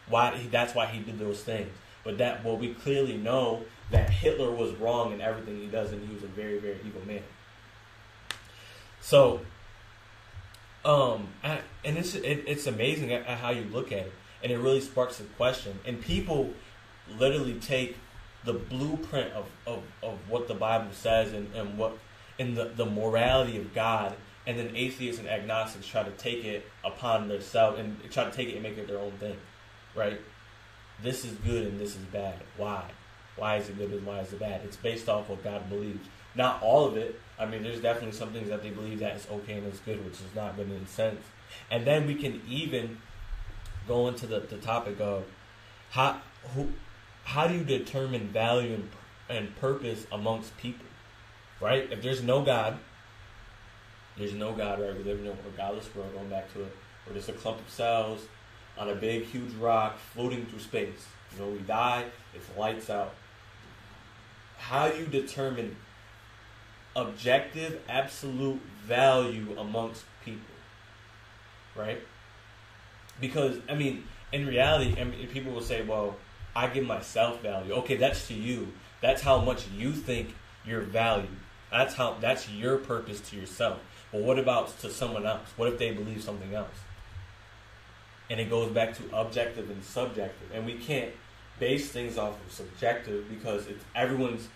Why? 0.08 0.48
That's 0.52 0.76
why 0.76 0.88
he 0.88 1.00
did 1.00 1.20
those 1.20 1.44
things. 1.44 1.72
But 2.04 2.18
that, 2.18 2.44
well, 2.44 2.58
we 2.58 2.74
clearly 2.74 3.18
know 3.18 3.62
that 3.92 4.10
Hitler 4.10 4.52
was 4.52 4.74
wrong 4.76 5.14
in 5.14 5.22
everything 5.22 5.60
he 5.60 5.68
does, 5.68 5.92
and 5.92 6.06
he 6.08 6.14
was 6.14 6.24
a 6.24 6.28
very, 6.28 6.60
very 6.60 6.78
evil 6.86 7.02
man. 7.06 7.24
So, 9.00 9.42
um, 10.84 11.28
and 11.44 11.98
it's 11.98 12.16
it, 12.16 12.44
it's 12.48 12.68
amazing 12.68 13.14
at, 13.14 13.26
at 13.26 13.38
how 13.38 13.52
you 13.52 13.64
look 13.64 13.92
at 13.92 14.00
it, 14.00 14.14
and 14.42 14.52
it 14.52 14.58
really 14.58 14.82
sparks 14.82 15.20
a 15.20 15.24
question. 15.24 15.80
And 15.86 16.02
people 16.02 16.54
literally 17.18 17.56
take 17.56 17.98
the 18.44 18.54
blueprint 18.54 19.32
of, 19.34 19.46
of, 19.66 19.84
of 20.02 20.18
what 20.28 20.48
the 20.48 20.54
Bible 20.54 20.92
says 20.92 21.32
and, 21.32 21.54
and 21.56 21.78
what 21.78 21.98
in 22.38 22.56
the, 22.56 22.66
the 22.66 22.86
morality 22.86 23.58
of 23.58 23.74
God, 23.74 24.16
and 24.46 24.58
then 24.58 24.76
atheists 24.76 25.20
and 25.20 25.30
agnostics 25.30 25.88
try 25.88 26.04
to 26.04 26.12
take 26.12 26.44
it 26.44 26.66
upon 26.84 27.28
themselves 27.28 27.80
and 27.80 27.98
try 28.12 28.26
to 28.26 28.32
take 28.32 28.50
it 28.50 28.56
and 28.56 28.64
make 28.64 28.78
it 28.78 28.88
their 28.88 29.00
own 29.00 29.12
thing, 29.14 29.38
right? 29.96 30.20
This 31.04 31.26
is 31.26 31.34
good 31.46 31.68
and 31.68 31.80
this 31.80 31.90
is 31.90 32.04
bad. 32.12 32.36
Why? 32.58 32.86
Why 33.36 33.58
is 33.58 33.68
it 33.68 33.78
good 33.78 33.92
and 33.92 34.06
why 34.06 34.20
is 34.20 34.32
it 34.32 34.40
bad? 34.40 34.62
It's 34.64 34.78
based 34.78 35.10
off 35.10 35.30
what 35.30 35.44
God 35.44 35.70
believes. 35.70 36.08
Not 36.34 36.64
all 36.64 36.86
of 36.86 36.96
it. 36.96 37.20
I 37.38 37.46
mean, 37.46 37.62
there's 37.62 37.82
definitely 37.82 38.14
some 38.14 38.32
things 38.32 38.48
that 38.50 38.64
they 38.64 38.70
believe 38.70 39.00
that 39.00 39.18
is 39.18 39.28
okay 39.30 39.58
and 39.58 39.72
is 39.72 39.80
good, 39.80 40.04
which 40.06 40.16
is 40.16 40.34
not 40.36 40.56
good 40.56 40.72
in 40.72 40.88
sense. 40.88 41.22
And 41.70 41.86
then 41.86 42.08
we 42.08 42.16
can 42.16 42.42
even 42.48 43.00
go 43.88 44.08
into 44.08 44.26
the, 44.26 44.40
the 44.40 44.58
topic 44.58 45.00
of 45.02 45.26
how 45.92 46.22
who 46.56 46.70
how 47.26 47.48
do 47.48 47.56
you 47.56 47.64
determine 47.64 48.30
value 48.30 48.74
and, 48.74 48.90
and 49.30 49.56
purpose 49.58 50.08
amongst 50.12 50.56
people, 50.58 50.86
right? 51.62 51.92
If 51.92 52.02
there's 52.02 52.24
no 52.24 52.42
God, 52.44 52.78
there's 54.18 54.34
no 54.34 54.54
God, 54.54 54.80
right? 54.80 54.96
We 54.96 55.04
live 55.04 55.20
in 55.20 55.28
a 55.28 55.58
godless 55.58 55.94
world, 55.96 56.14
going 56.14 56.30
back 56.30 56.52
to 56.54 56.62
it, 56.62 56.76
where 57.06 57.14
there's 57.14 57.30
a 57.30 57.34
clump 57.34 57.60
of 57.60 57.70
cells 57.70 58.22
on 58.78 58.90
a 58.90 58.96
big, 58.96 59.26
huge 59.26 59.54
rock 59.54 59.98
floating 59.98 60.46
through 60.46 60.60
space. 60.60 61.08
You 61.34 61.44
know, 61.44 61.52
we 61.52 61.60
die, 61.60 62.06
it's 62.34 62.46
lights 62.58 62.90
out. 62.90 63.14
How 64.58 64.90
do 64.90 64.98
you 64.98 65.06
determine 65.06 65.76
objective, 66.96 67.82
absolute 67.90 68.62
value 68.86 69.56
amongst 69.58 70.06
people, 70.24 70.56
right? 71.76 72.00
Because, 73.20 73.58
I 73.70 73.76
mean, 73.76 74.06
in 74.32 74.48
reality, 74.48 75.00
I 75.00 75.04
mean, 75.04 75.28
people 75.28 75.54
will 75.54 75.62
say, 75.62 75.84
well, 75.84 76.18
I 76.56 76.68
give 76.68 76.86
myself 76.86 77.42
value. 77.42 77.74
Okay, 77.74 77.96
that's 77.96 78.28
to 78.28 78.34
you. 78.34 78.74
That's 79.02 79.22
how 79.22 79.40
much 79.40 79.68
you 79.76 79.92
think 79.92 80.36
you're 80.66 80.82
valued. 80.82 81.30
That's 81.72 81.96
how 81.96 82.18
that's 82.22 82.50
your 82.50 82.78
purpose 82.78 83.20
to 83.32 83.36
yourself. 83.36 83.80
But 84.12 84.22
what 84.22 84.38
about 84.38 84.80
to 84.82 84.90
someone 84.92 85.26
else? 85.26 85.50
What 85.58 85.70
if 85.70 85.80
they 85.80 85.92
believe 85.92 86.24
something 86.24 86.54
else? 86.54 86.76
And 88.30 88.40
it 88.40 88.50
goes 88.50 88.72
back 88.72 88.96
to 88.98 89.04
objective 89.16 89.70
and 89.70 89.84
subjective. 89.84 90.50
And 90.54 90.66
we 90.66 90.76
can't 90.76 91.12
base 91.60 91.92
things 91.92 92.18
off 92.18 92.44
of 92.46 92.52
subjective 92.52 93.30
because 93.30 93.68
it's 93.68 93.84
everyone's 93.96 94.48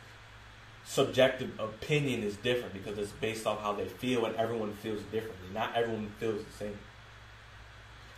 subjective 0.88 1.52
opinion 1.60 2.24
is 2.24 2.38
different 2.38 2.74
because 2.74 2.98
it's 2.98 3.12
based 3.12 3.46
off 3.46 3.62
how 3.62 3.74
they 3.74 3.86
feel 3.86 4.26
and 4.26 4.36
everyone 4.38 4.74
feels 4.74 5.02
differently. 5.04 5.48
Not 5.54 5.76
everyone 5.76 6.10
feels 6.20 6.44
the 6.44 6.52
same. 6.52 6.78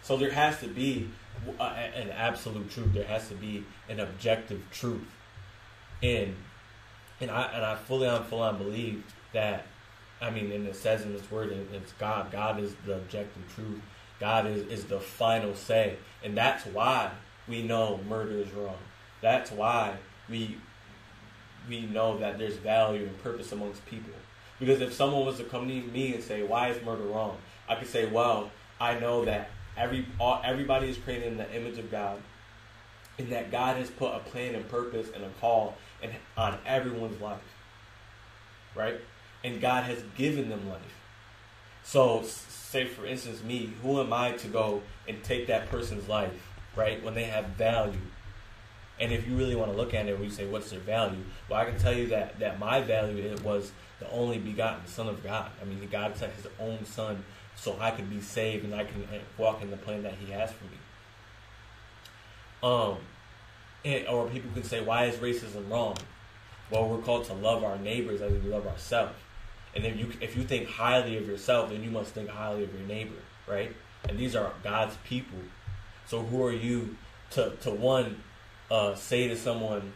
So 0.02 0.18
there 0.18 0.32
has 0.32 0.60
to 0.60 0.68
be 0.68 1.10
uh, 1.60 1.64
an 1.64 2.10
absolute 2.12 2.70
truth. 2.70 2.94
There 2.94 3.06
has 3.06 3.28
to 3.30 3.36
be 3.36 3.64
an 3.90 4.00
objective 4.00 4.62
truth. 4.72 5.08
And 6.02 6.36
and 7.20 7.30
I 7.30 7.44
and 7.54 7.66
I 7.66 7.76
fully 7.76 8.08
on 8.08 8.24
full 8.24 8.42
on 8.42 8.58
believe 8.58 9.04
that 9.34 9.66
I 10.22 10.30
mean 10.30 10.52
and 10.52 10.68
it 10.68 10.76
says 10.76 11.02
in 11.02 11.12
this 11.12 11.30
word 11.30 11.52
it's 11.74 11.92
God. 11.94 12.32
God 12.32 12.60
is 12.60 12.76
the 12.86 12.96
objective 12.96 13.44
truth. 13.54 13.82
God 14.20 14.46
is, 14.48 14.64
is 14.68 14.86
the 14.86 15.00
final 15.00 15.56
say. 15.56 15.98
And 16.24 16.36
that's 16.36 16.66
why 16.66 17.12
we 17.48 17.64
know 17.64 18.00
murder 18.08 18.38
is 18.38 18.52
wrong. 18.52 18.78
That's 19.22 19.52
why 19.52 19.98
we 20.30 20.58
we 21.68 21.82
know 21.82 22.18
that 22.18 22.38
there's 22.40 22.56
value 22.56 23.04
and 23.04 23.22
purpose 23.22 23.52
amongst 23.52 23.86
people. 23.86 24.14
Because 24.60 24.82
if 24.82 24.94
someone 24.94 25.26
was 25.26 25.38
to 25.38 25.44
come 25.44 25.68
to 25.68 25.74
me 25.74 26.14
and 26.14 26.24
say, 26.24 26.44
"Why 26.44 26.70
is 26.70 26.84
murder 26.84 27.04
wrong?" 27.04 27.38
I 27.68 27.76
could 27.76 27.88
say, 27.88 28.06
"Well, 28.06 28.52
I 28.80 29.00
know 29.00 29.26
that 29.26 29.50
every 29.78 30.06
all, 30.20 30.42
everybody 30.44 30.90
is 30.90 30.98
created 30.98 31.28
in 31.28 31.38
the 31.38 31.56
image 31.56 31.78
of 31.78 31.92
God, 31.92 32.22
and 33.18 33.32
that 33.32 33.52
God 33.52 33.78
has 33.78 33.90
put 33.90 34.14
a 34.14 34.20
plan 34.20 34.56
and 34.56 34.68
purpose 34.70 35.10
and 35.14 35.24
a 35.24 35.30
call 35.42 35.78
in, 36.02 36.12
on 36.38 36.58
everyone's 36.66 37.20
life, 37.22 37.40
right? 38.76 39.00
And 39.44 39.62
God 39.62 39.84
has 39.86 40.04
given 40.18 40.50
them 40.50 40.70
life. 40.70 40.82
So, 41.90 42.22
say 42.24 42.86
for 42.86 43.08
instance, 43.08 43.42
me, 43.42 43.74
who 43.82 44.00
am 44.00 44.14
I 44.14 44.34
to 44.34 44.48
go 44.48 44.84
and 45.08 45.24
take 45.24 45.48
that 45.48 45.72
person's 45.72 46.08
life, 46.08 46.32
right? 46.76 47.04
When 47.04 47.16
they 47.16 47.24
have 47.24 47.46
value, 47.46 47.98
and 49.00 49.12
if 49.12 49.28
you 49.28 49.36
really 49.36 49.56
want 49.56 49.72
to 49.72 49.78
look 49.78 49.96
at 49.96 50.08
it, 50.08 50.20
we 50.20 50.30
say, 50.30 50.46
what's 50.46 50.70
their 50.70 50.80
value? 50.80 51.24
Well, 51.50 51.60
I 51.60 51.66
can 51.66 51.80
tell 51.80 51.92
you 51.92 52.06
that, 52.10 52.38
that 52.42 52.60
my 52.60 52.80
value 52.82 53.18
it 53.18 53.44
was 53.44 53.72
the 54.00 54.08
only 54.12 54.38
begotten 54.38 54.86
Son 54.86 55.08
of 55.08 55.24
God. 55.24 55.50
I 55.60 55.66
mean, 55.66 55.80
God 55.92 56.16
sent 56.16 56.32
His 56.34 56.46
own 56.60 56.86
Son 56.86 57.26
so 57.56 57.76
I 57.80 57.90
could 57.90 58.08
be 58.08 58.22
saved 58.22 58.66
and 58.66 58.76
I 58.76 58.84
can 58.84 59.08
walk 59.40 59.64
in 59.64 59.72
the 59.72 59.78
plan 59.78 60.04
that 60.04 60.14
He 60.14 60.32
has 60.32 60.52
for 60.52 60.66
me. 60.66 60.78
Um, 62.62 62.98
and, 63.84 64.08
or 64.08 64.28
people 64.28 64.52
can 64.54 64.64
say, 64.64 64.82
why 64.82 65.06
is 65.06 65.16
racism 65.16 65.68
wrong? 65.72 65.98
Well, 66.70 66.88
we're 66.88 67.02
called 67.02 67.26
to 67.26 67.34
love 67.34 67.64
our 67.64 67.80
neighbors 67.80 68.22
as 68.22 68.32
we 68.32 68.48
love 68.48 68.68
ourselves. 68.68 69.16
And 69.76 69.86
if 69.86 69.98
you 69.98 70.12
if 70.22 70.36
you 70.36 70.44
think 70.44 70.68
highly 70.68 71.18
of 71.18 71.28
yourself, 71.28 71.70
then 71.70 71.84
you 71.84 71.92
must 71.92 72.14
think 72.14 72.30
highly 72.30 72.64
of 72.64 72.74
your 72.74 72.88
neighbor, 72.88 73.22
right? 73.48 73.76
And 74.08 74.18
these 74.18 74.36
are 74.36 74.54
God's 74.64 74.96
people. 75.04 75.40
So 76.08 76.22
who 76.22 76.44
are 76.44 76.54
you 76.54 76.98
to 77.32 77.52
to 77.62 77.72
one 77.72 78.24
uh, 78.72 78.96
say 78.96 79.28
to 79.28 79.36
someone, 79.36 79.94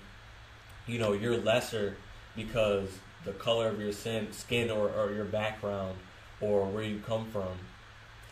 you 0.87 0.99
know, 0.99 1.13
you're 1.13 1.37
lesser 1.37 1.95
because 2.35 2.89
the 3.25 3.31
color 3.31 3.67
of 3.67 3.79
your 3.79 3.91
sin, 3.91 4.31
skin 4.31 4.69
or, 4.69 4.89
or 4.89 5.11
your 5.11 5.25
background 5.25 5.97
or 6.41 6.65
where 6.65 6.83
you 6.83 7.01
come 7.05 7.25
from 7.31 7.57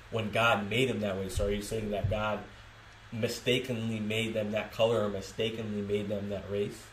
when 0.10 0.32
God 0.32 0.70
made 0.70 0.90
them 0.90 1.00
that 1.00 1.16
way. 1.16 1.30
So 1.30 1.48
are 1.48 1.52
you 1.52 1.62
saying 1.62 1.92
that 1.92 2.10
God 2.10 2.40
mistakenly 3.12 4.00
made 4.00 4.34
them 4.34 4.52
that 4.52 4.72
color 4.74 5.06
or 5.06 5.10
mistakenly 5.10 5.82
made 5.82 6.10
them 6.10 6.30
that 6.30 6.50
race? 6.52 6.84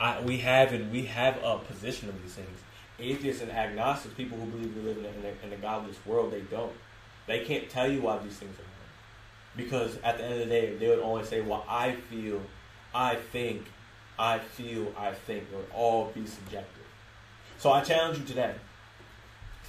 I, 0.00 0.20
we 0.20 0.38
have 0.38 0.72
and 0.72 0.90
we 0.90 1.04
have 1.04 1.38
a 1.42 1.58
position 1.58 2.08
of 2.08 2.20
these 2.22 2.34
things. 2.34 2.58
Atheists 2.98 3.42
and 3.42 3.50
agnostics, 3.50 4.14
people 4.14 4.38
who 4.38 4.46
believe 4.46 4.76
we 4.76 4.82
live 4.82 4.98
in 4.98 5.04
a, 5.04 5.46
in 5.46 5.52
a, 5.52 5.56
godless 5.56 5.96
world, 6.06 6.32
they 6.32 6.42
don't. 6.42 6.72
They 7.26 7.40
can't 7.40 7.68
tell 7.68 7.90
you 7.90 8.02
why 8.02 8.18
these 8.18 8.36
things 8.36 8.56
are 8.58 8.62
wrong. 8.62 8.70
Because 9.56 9.98
at 10.04 10.18
the 10.18 10.24
end 10.24 10.34
of 10.34 10.38
the 10.40 10.46
day, 10.46 10.76
they 10.76 10.88
would 10.88 11.00
only 11.00 11.24
say, 11.24 11.40
well, 11.40 11.64
I 11.68 11.92
feel, 11.92 12.40
I 12.94 13.16
think, 13.16 13.66
I 14.18 14.38
feel, 14.38 14.92
I 14.96 15.12
think. 15.12 15.44
It 15.52 15.56
would 15.56 15.70
all 15.74 16.12
be 16.14 16.26
subjective. 16.26 16.84
So 17.58 17.72
I 17.72 17.82
challenge 17.82 18.18
you 18.18 18.24
today 18.24 18.54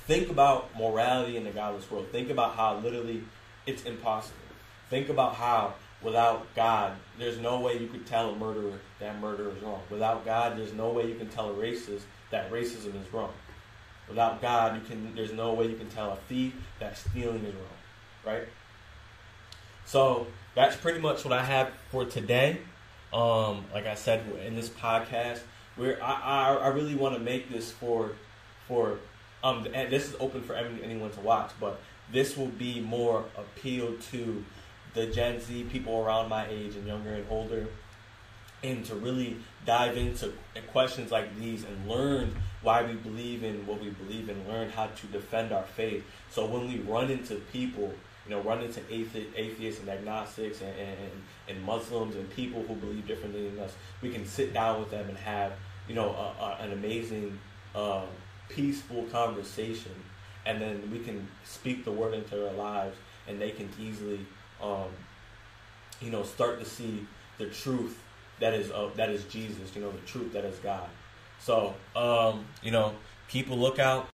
Think 0.07 0.29
about 0.29 0.69
morality 0.77 1.35
in 1.35 1.45
the 1.45 1.49
godless 1.49 1.89
world. 1.89 2.07
Think 2.11 2.29
about 2.29 2.55
how 2.55 2.77
literally 2.77 3.23
it's 3.65 3.83
impossible. 3.85 4.37
Think 4.87 5.09
about 5.09 5.33
how 5.33 5.73
without 6.03 6.45
God, 6.55 6.93
there's 7.17 7.39
no 7.39 7.59
way 7.59 7.79
you 7.79 7.87
could 7.87 8.05
tell 8.05 8.29
a 8.29 8.35
murderer 8.35 8.79
that 8.99 9.19
murder 9.19 9.49
is 9.49 9.63
wrong. 9.63 9.81
Without 9.89 10.23
God, 10.23 10.59
there's 10.59 10.73
no 10.73 10.91
way 10.91 11.07
you 11.07 11.15
can 11.15 11.27
tell 11.29 11.49
a 11.49 11.53
racist 11.53 12.03
that 12.31 12.51
racism 12.51 12.99
is 13.01 13.11
wrong. 13.13 13.33
Without 14.07 14.41
God, 14.41 14.75
you 14.75 14.81
can 14.87 15.15
there's 15.15 15.33
no 15.33 15.53
way 15.53 15.67
you 15.67 15.75
can 15.75 15.89
tell 15.89 16.13
a 16.13 16.17
thief 16.27 16.53
that 16.79 16.97
stealing 16.97 17.43
is 17.43 17.53
wrong. 17.55 17.63
Right? 18.25 18.47
So 19.85 20.27
that's 20.55 20.75
pretty 20.75 20.99
much 20.99 21.23
what 21.23 21.33
I 21.33 21.43
have 21.43 21.71
for 21.91 22.05
today. 22.05 22.59
Um, 23.13 23.65
like 23.73 23.85
I 23.85 23.95
said 23.95 24.23
in 24.45 24.55
this 24.55 24.69
podcast, 24.69 25.39
where 25.75 26.03
I, 26.03 26.13
I, 26.13 26.55
I 26.55 26.67
really 26.67 26.95
want 26.95 27.15
to 27.15 27.21
make 27.21 27.49
this 27.51 27.71
for 27.71 28.11
for 28.67 28.99
um, 29.43 29.67
and 29.73 29.91
this 29.91 30.09
is 30.09 30.15
open 30.19 30.41
for 30.41 30.55
anyone 30.55 31.11
to 31.11 31.19
watch, 31.19 31.51
but 31.59 31.79
this 32.11 32.35
will 32.35 32.47
be 32.47 32.79
more 32.79 33.25
appealed 33.37 34.01
to 34.11 34.43
the 34.93 35.07
Gen 35.07 35.39
Z 35.39 35.65
people 35.65 35.99
around 35.99 36.29
my 36.29 36.47
age 36.47 36.75
and 36.75 36.87
younger 36.87 37.13
and 37.13 37.25
older, 37.29 37.67
and 38.65 38.85
to 38.85 38.95
really 38.95 39.37
dive 39.65 39.97
into 39.97 40.33
questions 40.71 41.11
like 41.11 41.37
these 41.37 41.63
and 41.63 41.87
learn 41.87 42.35
why 42.61 42.83
we 42.83 42.93
believe 42.93 43.43
in 43.43 43.65
what 43.67 43.79
we 43.81 43.89
believe 43.91 44.29
and 44.29 44.47
learn 44.47 44.69
how 44.69 44.87
to 44.87 45.07
defend 45.07 45.51
our 45.51 45.63
faith. 45.63 46.03
So 46.29 46.45
when 46.45 46.67
we 46.67 46.79
run 46.79 47.11
into 47.11 47.35
people, 47.53 47.93
you 48.25 48.31
know, 48.31 48.41
run 48.41 48.61
into 48.61 48.81
atheists 48.91 49.79
and 49.81 49.89
agnostics 49.89 50.61
and, 50.61 50.73
and, 50.79 51.11
and 51.47 51.63
Muslims 51.63 52.15
and 52.15 52.27
people 52.31 52.63
who 52.63 52.73
believe 52.75 53.07
differently 53.07 53.47
than 53.49 53.59
us, 53.59 53.73
we 54.01 54.09
can 54.09 54.25
sit 54.25 54.53
down 54.53 54.79
with 54.79 54.89
them 54.89 55.07
and 55.07 55.17
have, 55.17 55.53
you 55.87 55.93
know, 55.93 56.09
a, 56.09 56.43
a, 56.43 56.57
an 56.61 56.73
amazing 56.73 57.39
uh, 57.75 58.01
peaceful 58.49 59.03
conversation, 59.11 59.91
and 60.45 60.61
then 60.61 60.89
we 60.91 60.99
can 60.99 61.27
speak 61.43 61.85
the 61.85 61.91
word 61.91 62.13
into 62.13 62.35
their 62.35 62.53
lives, 62.53 62.97
and 63.27 63.39
they 63.39 63.51
can 63.51 63.69
easily, 63.79 64.19
um, 64.61 64.89
you 66.01 66.09
know, 66.09 66.23
start 66.23 66.59
to 66.59 66.65
see 66.65 67.05
the 67.37 67.47
truth 67.47 67.99
that 68.39 68.53
is 68.53 68.71
uh, 68.71 68.89
that 68.95 69.09
is 69.09 69.23
Jesus. 69.25 69.75
You 69.75 69.81
know, 69.81 69.91
the 69.91 70.05
truth 70.05 70.33
that 70.33 70.45
is 70.45 70.57
God. 70.59 70.89
So, 71.39 71.75
um, 71.95 72.45
you 72.63 72.71
know, 72.71 72.93
keep 73.27 73.49
a 73.49 73.53
lookout 73.53 74.07